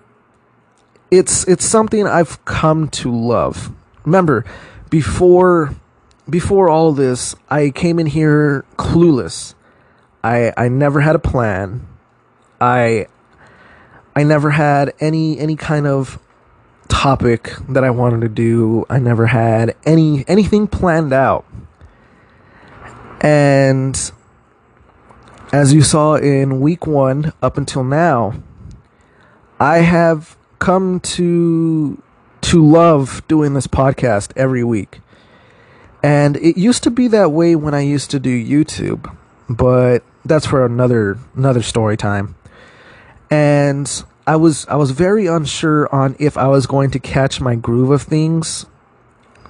it's 1.10 1.46
it's 1.46 1.64
something 1.64 2.06
I've 2.06 2.42
come 2.46 2.88
to 2.88 3.14
love. 3.14 3.70
Remember 4.04 4.44
before 4.88 5.74
before 6.28 6.68
all 6.68 6.92
this 6.92 7.34
i 7.48 7.70
came 7.70 7.98
in 7.98 8.06
here 8.06 8.64
clueless. 8.76 9.54
I 10.24 10.52
i 10.56 10.68
never 10.68 11.00
had 11.00 11.14
a 11.14 11.18
plan. 11.20 11.86
I 12.60 13.06
i 14.16 14.22
never 14.22 14.50
had 14.50 14.94
any 14.98 15.38
any 15.38 15.56
kind 15.56 15.86
of 15.86 16.18
topic 16.90 17.52
that 17.68 17.84
i 17.84 17.90
wanted 17.90 18.20
to 18.20 18.28
do 18.28 18.84
i 18.90 18.98
never 18.98 19.26
had 19.26 19.74
any 19.84 20.24
anything 20.28 20.66
planned 20.66 21.12
out 21.12 21.44
and 23.20 24.12
as 25.52 25.72
you 25.72 25.82
saw 25.82 26.14
in 26.16 26.60
week 26.60 26.86
1 26.86 27.32
up 27.42 27.56
until 27.56 27.84
now 27.84 28.34
i 29.58 29.78
have 29.78 30.36
come 30.58 31.00
to 31.00 32.02
to 32.50 32.64
love 32.64 33.22
doing 33.28 33.54
this 33.54 33.66
podcast 33.66 34.32
every 34.36 34.64
week. 34.64 35.00
And 36.02 36.36
it 36.38 36.56
used 36.56 36.82
to 36.84 36.90
be 36.90 37.08
that 37.08 37.30
way 37.30 37.54
when 37.56 37.74
I 37.74 37.80
used 37.80 38.10
to 38.12 38.18
do 38.18 38.44
YouTube, 38.44 39.14
but 39.48 40.02
that's 40.24 40.46
for 40.46 40.64
another 40.64 41.18
another 41.36 41.62
story 41.62 41.96
time. 41.96 42.36
And 43.30 44.04
I 44.30 44.36
was 44.36 44.64
I 44.68 44.76
was 44.76 44.92
very 44.92 45.26
unsure 45.26 45.92
on 45.92 46.14
if 46.20 46.38
I 46.38 46.46
was 46.46 46.68
going 46.68 46.92
to 46.92 47.00
catch 47.00 47.40
my 47.40 47.56
groove 47.56 47.90
of 47.90 48.02
things. 48.02 48.64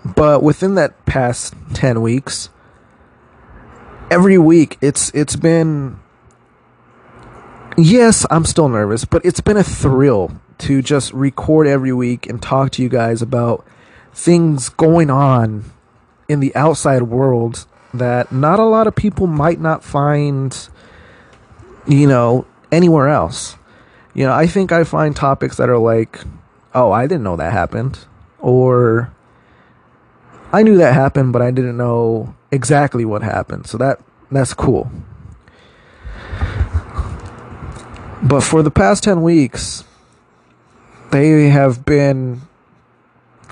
But 0.07 0.43
within 0.43 0.75
that 0.77 1.05
past 1.05 1.53
10 1.75 2.01
weeks, 2.01 2.49
every 4.11 4.39
week 4.39 4.79
it's 4.81 5.11
it's 5.11 5.37
been 5.37 6.01
yes, 7.77 8.25
I'm 8.31 8.47
still 8.47 8.71
nervous, 8.71 9.05
but 9.05 9.23
it's 9.23 9.43
been 9.43 9.59
a 9.59 9.63
thrill 9.63 10.41
to 10.61 10.81
just 10.81 11.13
record 11.13 11.67
every 11.67 11.93
week 11.93 12.27
and 12.27 12.41
talk 12.41 12.71
to 12.73 12.83
you 12.83 12.89
guys 12.89 13.21
about 13.21 13.67
things 14.15 14.71
going 14.71 15.11
on 15.11 15.71
in 16.27 16.41
the 16.41 16.57
outside 16.57 17.03
world 17.03 17.67
that 17.93 18.33
not 18.33 18.59
a 18.59 18.65
lot 18.65 18.87
of 18.87 18.97
people 18.97 19.27
might 19.27 19.61
not 19.61 19.85
find, 19.85 20.71
you 21.87 22.07
know, 22.07 22.47
anywhere 22.73 23.09
else. 23.09 23.57
You 24.15 24.27
know, 24.27 24.33
I 24.33 24.47
think 24.47 24.73
I 24.73 24.85
find 24.85 25.15
topics 25.15 25.57
that 25.57 25.69
are 25.69 25.79
like, 25.79 26.21
oh, 26.75 26.91
I 26.93 27.07
didn't 27.07 27.23
know 27.23 27.37
that 27.37 27.53
happened. 27.53 27.99
Or 28.39 29.13
I 30.53 30.63
knew 30.63 30.77
that 30.79 30.95
happened, 30.95 31.33
but 31.33 31.43
I 31.43 31.51
didn't 31.51 31.77
know 31.77 32.35
exactly 32.51 33.05
what 33.05 33.23
happened. 33.23 33.67
So 33.67 33.79
that 33.79 34.01
that's 34.31 34.55
cool. 34.55 34.91
But 38.23 38.43
for 38.43 38.63
the 38.63 38.71
past 38.71 39.05
10 39.05 39.23
weeks, 39.23 39.85
they 41.11 41.49
have 41.49 41.85
been 41.85 42.43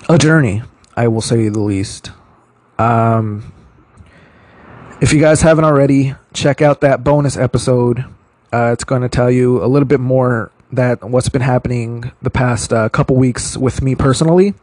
a 0.08 0.18
journey, 0.18 0.62
I 0.96 1.08
will 1.08 1.22
say 1.22 1.48
the 1.48 1.60
least. 1.60 2.12
Um, 2.78 3.52
if 5.00 5.12
you 5.12 5.20
guys 5.20 5.40
haven't 5.40 5.64
already, 5.64 6.14
check 6.34 6.60
out 6.60 6.80
that 6.82 7.02
bonus 7.02 7.36
episode. 7.36 8.04
Uh, 8.52 8.70
it's 8.72 8.84
going 8.84 9.02
to 9.02 9.08
tell 9.08 9.30
you 9.30 9.62
a 9.62 9.66
little 9.66 9.86
bit 9.86 10.00
more 10.00 10.50
that 10.72 11.02
what's 11.04 11.28
been 11.28 11.42
happening 11.42 12.12
the 12.22 12.30
past 12.30 12.72
uh, 12.72 12.88
couple 12.88 13.16
weeks 13.16 13.56
with 13.56 13.82
me 13.82 13.94
personally. 13.94 14.54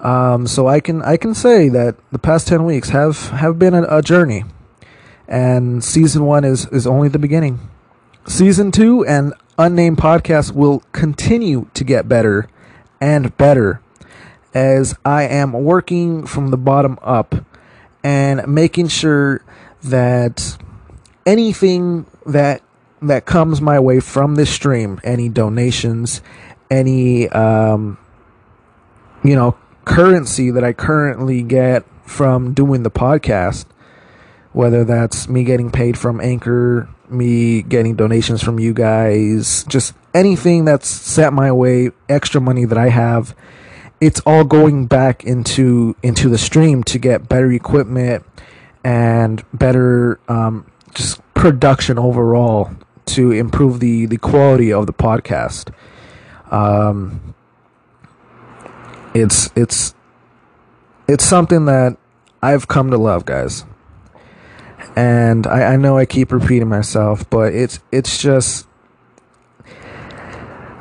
Um, 0.00 0.46
so 0.46 0.68
I 0.68 0.80
can 0.80 1.02
I 1.02 1.16
can 1.16 1.34
say 1.34 1.68
that 1.68 1.96
the 2.12 2.18
past 2.18 2.46
ten 2.46 2.64
weeks 2.64 2.90
have 2.90 3.30
have 3.30 3.58
been 3.58 3.74
a, 3.74 3.82
a 3.98 4.02
journey, 4.02 4.44
and 5.26 5.82
season 5.82 6.24
one 6.24 6.44
is 6.44 6.66
is 6.66 6.86
only 6.86 7.08
the 7.08 7.18
beginning. 7.18 7.58
Season 8.26 8.70
two 8.70 9.04
and 9.04 9.32
unnamed 9.58 9.98
podcast 9.98 10.52
will 10.52 10.84
continue 10.92 11.68
to 11.74 11.82
get 11.82 12.08
better 12.08 12.48
and 13.00 13.36
better 13.36 13.80
as 14.54 14.94
I 15.04 15.24
am 15.24 15.52
working 15.52 16.26
from 16.26 16.48
the 16.48 16.56
bottom 16.56 16.98
up 17.02 17.34
and 18.04 18.46
making 18.46 18.88
sure 18.88 19.44
that 19.82 20.56
anything 21.26 22.06
that 22.26 22.62
that 23.02 23.26
comes 23.26 23.60
my 23.60 23.78
way 23.80 24.00
from 24.00 24.34
this 24.34 24.50
stream, 24.50 25.00
any 25.04 25.28
donations, 25.28 26.22
any 26.70 27.28
um, 27.28 27.98
you 29.24 29.34
know 29.34 29.56
currency 29.84 30.50
that 30.50 30.64
I 30.64 30.72
currently 30.72 31.42
get 31.42 31.84
from 32.04 32.54
doing 32.54 32.82
the 32.82 32.90
podcast, 32.90 33.66
whether 34.52 34.84
that's 34.84 35.28
me 35.28 35.44
getting 35.44 35.70
paid 35.70 35.98
from 35.98 36.20
Anchor 36.20 36.88
me 37.10 37.62
getting 37.62 37.96
donations 37.96 38.42
from 38.42 38.58
you 38.58 38.72
guys, 38.72 39.64
just 39.64 39.94
anything 40.14 40.64
that's 40.64 40.88
sent 40.88 41.32
my 41.32 41.52
way, 41.52 41.90
extra 42.08 42.40
money 42.40 42.64
that 42.64 42.78
I 42.78 42.88
have, 42.88 43.34
it's 44.00 44.20
all 44.20 44.44
going 44.44 44.86
back 44.86 45.24
into 45.24 45.96
into 46.02 46.28
the 46.28 46.38
stream 46.38 46.84
to 46.84 46.98
get 46.98 47.28
better 47.28 47.50
equipment 47.52 48.24
and 48.84 49.44
better 49.52 50.20
um, 50.28 50.70
just 50.94 51.20
production 51.34 51.98
overall 51.98 52.70
to 53.08 53.32
improve 53.32 53.80
the 53.80 54.06
the 54.06 54.18
quality 54.18 54.72
of 54.72 54.86
the 54.86 54.92
podcast. 54.92 55.72
Um, 56.50 57.34
it's 59.14 59.50
it's 59.56 59.94
it's 61.06 61.24
something 61.24 61.66
that 61.66 61.96
I've 62.42 62.68
come 62.68 62.90
to 62.90 62.98
love, 62.98 63.24
guys 63.24 63.64
and 64.96 65.46
I, 65.46 65.74
I 65.74 65.76
know 65.76 65.96
I 65.96 66.06
keep 66.06 66.32
repeating 66.32 66.68
myself, 66.68 67.28
but 67.30 67.54
it's 67.54 67.78
it's 67.92 68.18
just 68.18 68.66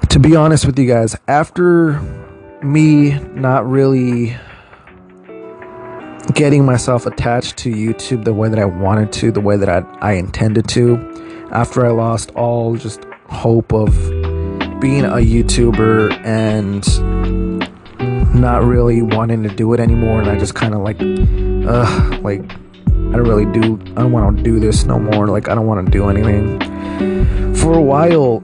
to 0.10 0.20
be 0.20 0.36
honest 0.36 0.66
with 0.66 0.80
you 0.80 0.88
guys, 0.88 1.16
after 1.28 2.00
me 2.64 3.20
not 3.20 3.70
really 3.70 4.36
getting 6.34 6.66
myself 6.66 7.06
attached 7.06 7.58
to 7.58 7.72
YouTube 7.72 8.24
the 8.24 8.34
way 8.34 8.50
that 8.50 8.58
I 8.58 8.66
wanted 8.66 9.12
to, 9.14 9.32
the 9.32 9.42
way 9.42 9.58
that 9.58 9.70
I, 9.70 9.80
I 10.02 10.14
intended 10.14 10.68
to, 10.70 11.17
after 11.52 11.86
I 11.86 11.90
lost 11.90 12.32
all 12.32 12.76
just 12.76 13.04
hope 13.30 13.74
of 13.74 13.94
being 14.80 15.06
a 15.06 15.18
YouTuber 15.18 16.14
and 16.26 16.86
not 18.36 18.64
really 18.64 19.02
wanting 19.02 19.44
to 19.44 19.50
do 19.50 19.74
it 19.74 19.80
anymore, 19.80 20.22
and 20.22 20.30
I 20.30 20.38
just 20.38 20.54
kind 20.56 20.74
of 20.74 20.82
like, 20.82 20.98
ugh, 21.00 22.24
like 22.24 22.42
I 23.08 23.12
don't 23.12 23.28
really 23.28 23.46
do 23.46 23.80
I 23.96 24.02
don't 24.02 24.12
want 24.12 24.38
to 24.38 24.44
do 24.44 24.60
this 24.60 24.84
no 24.84 25.00
more. 25.00 25.28
Like 25.28 25.48
I 25.48 25.56
don't 25.56 25.66
want 25.66 25.86
to 25.86 25.92
do 25.92 26.10
anything. 26.10 26.60
For 27.56 27.74
a 27.74 27.82
while 27.82 28.44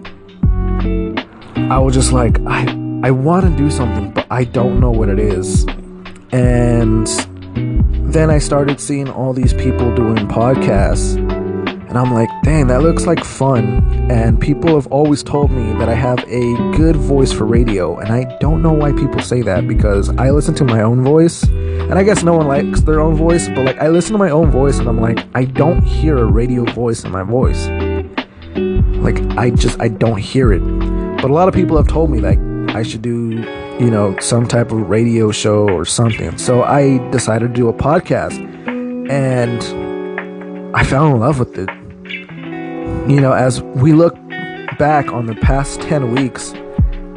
I 1.69 1.79
was 1.79 1.93
just 1.93 2.13
like 2.13 2.39
I 2.47 2.65
I 3.03 3.11
want 3.11 3.45
to 3.45 3.55
do 3.57 3.69
something 3.69 4.11
but 4.11 4.25
I 4.31 4.45
don't 4.45 4.79
know 4.79 4.91
what 4.91 5.09
it 5.09 5.19
is. 5.19 5.65
And 6.31 7.07
then 8.13 8.29
I 8.29 8.37
started 8.37 8.79
seeing 8.79 9.09
all 9.09 9.33
these 9.33 9.53
people 9.53 9.93
doing 9.93 10.27
podcasts 10.27 11.42
And 11.93 11.99
I'm 11.99 12.11
like, 12.11 12.31
dang, 12.41 12.65
that 12.69 12.81
looks 12.81 13.05
like 13.05 13.23
fun. 13.23 14.09
And 14.09 14.41
people 14.41 14.73
have 14.73 14.87
always 14.87 15.21
told 15.21 15.51
me 15.51 15.77
that 15.77 15.89
I 15.89 15.93
have 15.93 16.17
a 16.27 16.55
good 16.75 16.95
voice 16.95 17.31
for 17.31 17.45
radio. 17.45 17.99
And 17.99 18.11
I 18.11 18.35
don't 18.39 18.63
know 18.63 18.73
why 18.73 18.93
people 18.93 19.19
say 19.19 19.43
that 19.43 19.67
because 19.67 20.09
I 20.17 20.31
listen 20.31 20.55
to 20.55 20.63
my 20.63 20.81
own 20.81 21.03
voice. 21.03 21.43
And 21.43 21.93
I 21.93 22.01
guess 22.01 22.23
no 22.23 22.33
one 22.33 22.47
likes 22.47 22.81
their 22.81 22.99
own 22.99 23.13
voice, 23.13 23.47
but 23.47 23.59
like 23.59 23.77
I 23.77 23.89
listen 23.89 24.13
to 24.13 24.17
my 24.17 24.31
own 24.31 24.49
voice 24.49 24.79
and 24.79 24.89
I'm 24.89 24.99
like, 24.99 25.23
I 25.35 25.45
don't 25.45 25.83
hear 25.83 26.17
a 26.17 26.25
radio 26.25 26.63
voice 26.63 27.03
in 27.03 27.11
my 27.11 27.21
voice. 27.21 27.67
Like 28.57 29.21
I 29.37 29.51
just 29.51 29.79
I 29.79 29.89
don't 29.89 30.17
hear 30.17 30.51
it. 30.51 30.61
But 31.21 31.29
a 31.29 31.33
lot 31.35 31.47
of 31.47 31.53
people 31.53 31.77
have 31.77 31.87
told 31.87 32.09
me 32.09 32.21
like 32.21 32.39
I 32.75 32.81
should 32.81 33.03
do, 33.03 33.45
you 33.79 33.91
know, 33.91 34.17
some 34.17 34.47
type 34.47 34.71
of 34.71 34.89
radio 34.89 35.29
show 35.29 35.69
or 35.69 35.85
something. 35.85 36.39
So 36.39 36.63
I 36.63 36.97
decided 37.11 37.49
to 37.49 37.53
do 37.53 37.69
a 37.69 37.73
podcast. 37.73 38.39
And 39.11 39.61
I 40.75 40.83
fell 40.83 41.05
in 41.13 41.19
love 41.19 41.37
with 41.37 41.55
it 41.59 41.69
you 43.09 43.19
know, 43.19 43.33
as 43.33 43.61
we 43.61 43.91
look 43.91 44.15
back 44.79 45.11
on 45.11 45.25
the 45.25 45.35
past 45.35 45.81
10 45.81 46.15
weeks, 46.15 46.53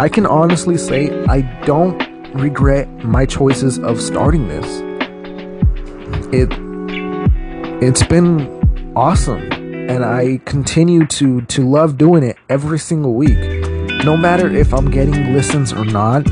I 0.01 0.09
can 0.09 0.27
honestly 0.27 0.77
say 0.77 1.25
I 1.27 1.43
don't 1.65 1.97
regret 2.35 2.89
my 3.05 3.25
choices 3.25 3.79
of 3.79 4.01
starting 4.01 4.49
this. 4.49 4.67
It 6.33 6.49
it's 7.83 8.03
been 8.03 8.93
awesome 8.97 9.53
and 9.53 10.05
I 10.05 10.41
continue 10.45 11.07
to 11.07 11.43
to 11.43 11.69
love 11.69 11.97
doing 11.97 12.25
it 12.25 12.37
every 12.49 12.81
single 12.81 13.15
week. 13.15 13.39
No 14.05 14.17
matter 14.17 14.49
if 14.53 14.75
I'm 14.75 14.91
getting 14.91 15.33
listens 15.33 15.73
or 15.73 15.85
not, 15.85 16.29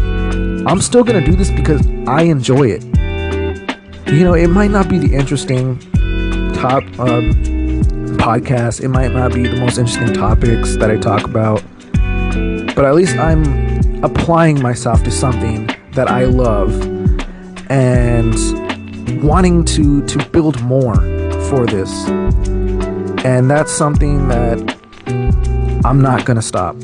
I'm 0.67 0.81
still 0.81 1.05
going 1.05 1.25
to 1.25 1.31
do 1.31 1.37
this 1.37 1.51
because 1.51 1.87
I 2.09 2.23
enjoy 2.23 2.71
it. 2.71 2.85
You 4.13 4.25
know, 4.25 4.35
it 4.35 4.49
might 4.49 4.71
not 4.71 4.89
be 4.89 4.99
the 4.99 5.15
interesting 5.15 5.79
top 6.55 6.83
um, 6.99 7.54
podcast. 8.25 8.83
It 8.83 8.89
might 8.89 9.13
not 9.13 9.35
be 9.35 9.47
the 9.47 9.57
most 9.57 9.77
interesting 9.77 10.15
topics 10.15 10.77
that 10.77 10.91
I 10.91 10.97
talk 10.97 11.25
about, 11.25 11.63
but 12.75 12.87
at 12.87 12.95
least 12.95 13.19
I'm 13.19 14.03
applying 14.03 14.63
myself 14.63 15.03
to 15.05 15.11
something 15.11 15.69
that 15.93 16.09
I 16.09 16.25
love 16.25 16.73
and 17.71 18.35
wanting 19.23 19.63
to 19.67 20.07
to 20.07 20.25
build 20.31 20.59
more 20.63 20.95
for 21.51 21.67
this. 21.67 22.09
And 23.27 23.51
that's 23.51 23.71
something 23.71 24.29
that 24.29 24.59
I'm 25.85 26.01
not 26.01 26.25
going 26.25 26.37
to 26.37 26.43
stop 26.43 26.77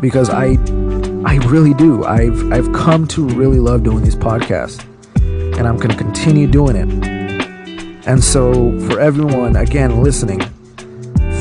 because 0.00 0.30
I 0.30 0.58
I 1.24 1.40
really 1.48 1.74
do. 1.74 2.04
I've 2.04 2.52
I've 2.52 2.72
come 2.72 3.08
to 3.08 3.26
really 3.30 3.58
love 3.58 3.82
doing 3.82 4.04
these 4.04 4.14
podcasts 4.14 4.84
and 5.58 5.66
I'm 5.66 5.76
going 5.76 5.90
to 5.90 5.96
continue 5.96 6.46
doing 6.46 6.76
it. 6.76 7.15
And 8.06 8.22
so, 8.22 8.78
for 8.88 9.00
everyone, 9.00 9.56
again, 9.56 10.00
listening, 10.00 10.38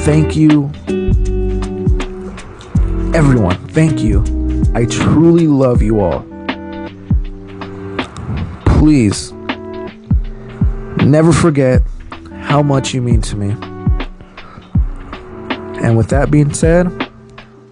thank 0.04 0.36
you. 0.36 0.72
Everyone, 3.14 3.56
thank 3.68 4.02
you. 4.02 4.24
I 4.74 4.86
truly 4.86 5.46
love 5.46 5.84
you 5.84 6.00
all. 6.00 6.26
Please, 8.66 9.32
never 11.06 11.32
forget 11.32 11.84
how 12.40 12.64
much 12.64 12.96
you 12.96 13.02
mean 13.04 13.22
to 13.22 13.36
me. 13.36 13.52
And 15.84 15.96
with 15.96 16.10
that 16.10 16.32
being 16.32 16.52
said, 16.52 17.12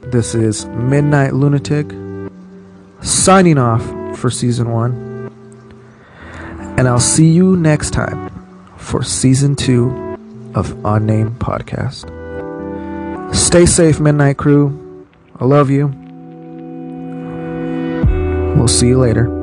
this 0.04 0.36
is 0.36 0.68
Midnight 0.68 1.34
Lunatic 1.34 1.92
signing 3.02 3.58
off 3.58 3.84
for 4.20 4.30
season 4.30 4.70
one. 4.72 4.94
And 6.78 6.88
I'll 6.88 7.00
see 7.00 7.32
you 7.32 7.58
next 7.58 7.90
time 7.90 8.33
for 8.84 9.02
season 9.04 9.56
two 9.56 9.90
of 10.54 10.78
Unnamed 10.86 11.40
Podcast. 11.40 12.06
Stay 13.34 13.66
safe, 13.66 14.00
Midnight 14.00 14.38
Crew. 14.38 15.08
I 15.40 15.46
love 15.46 15.70
you. 15.70 15.88
We'll 18.56 18.68
see 18.68 18.88
you 18.88 19.00
later. 19.00 19.43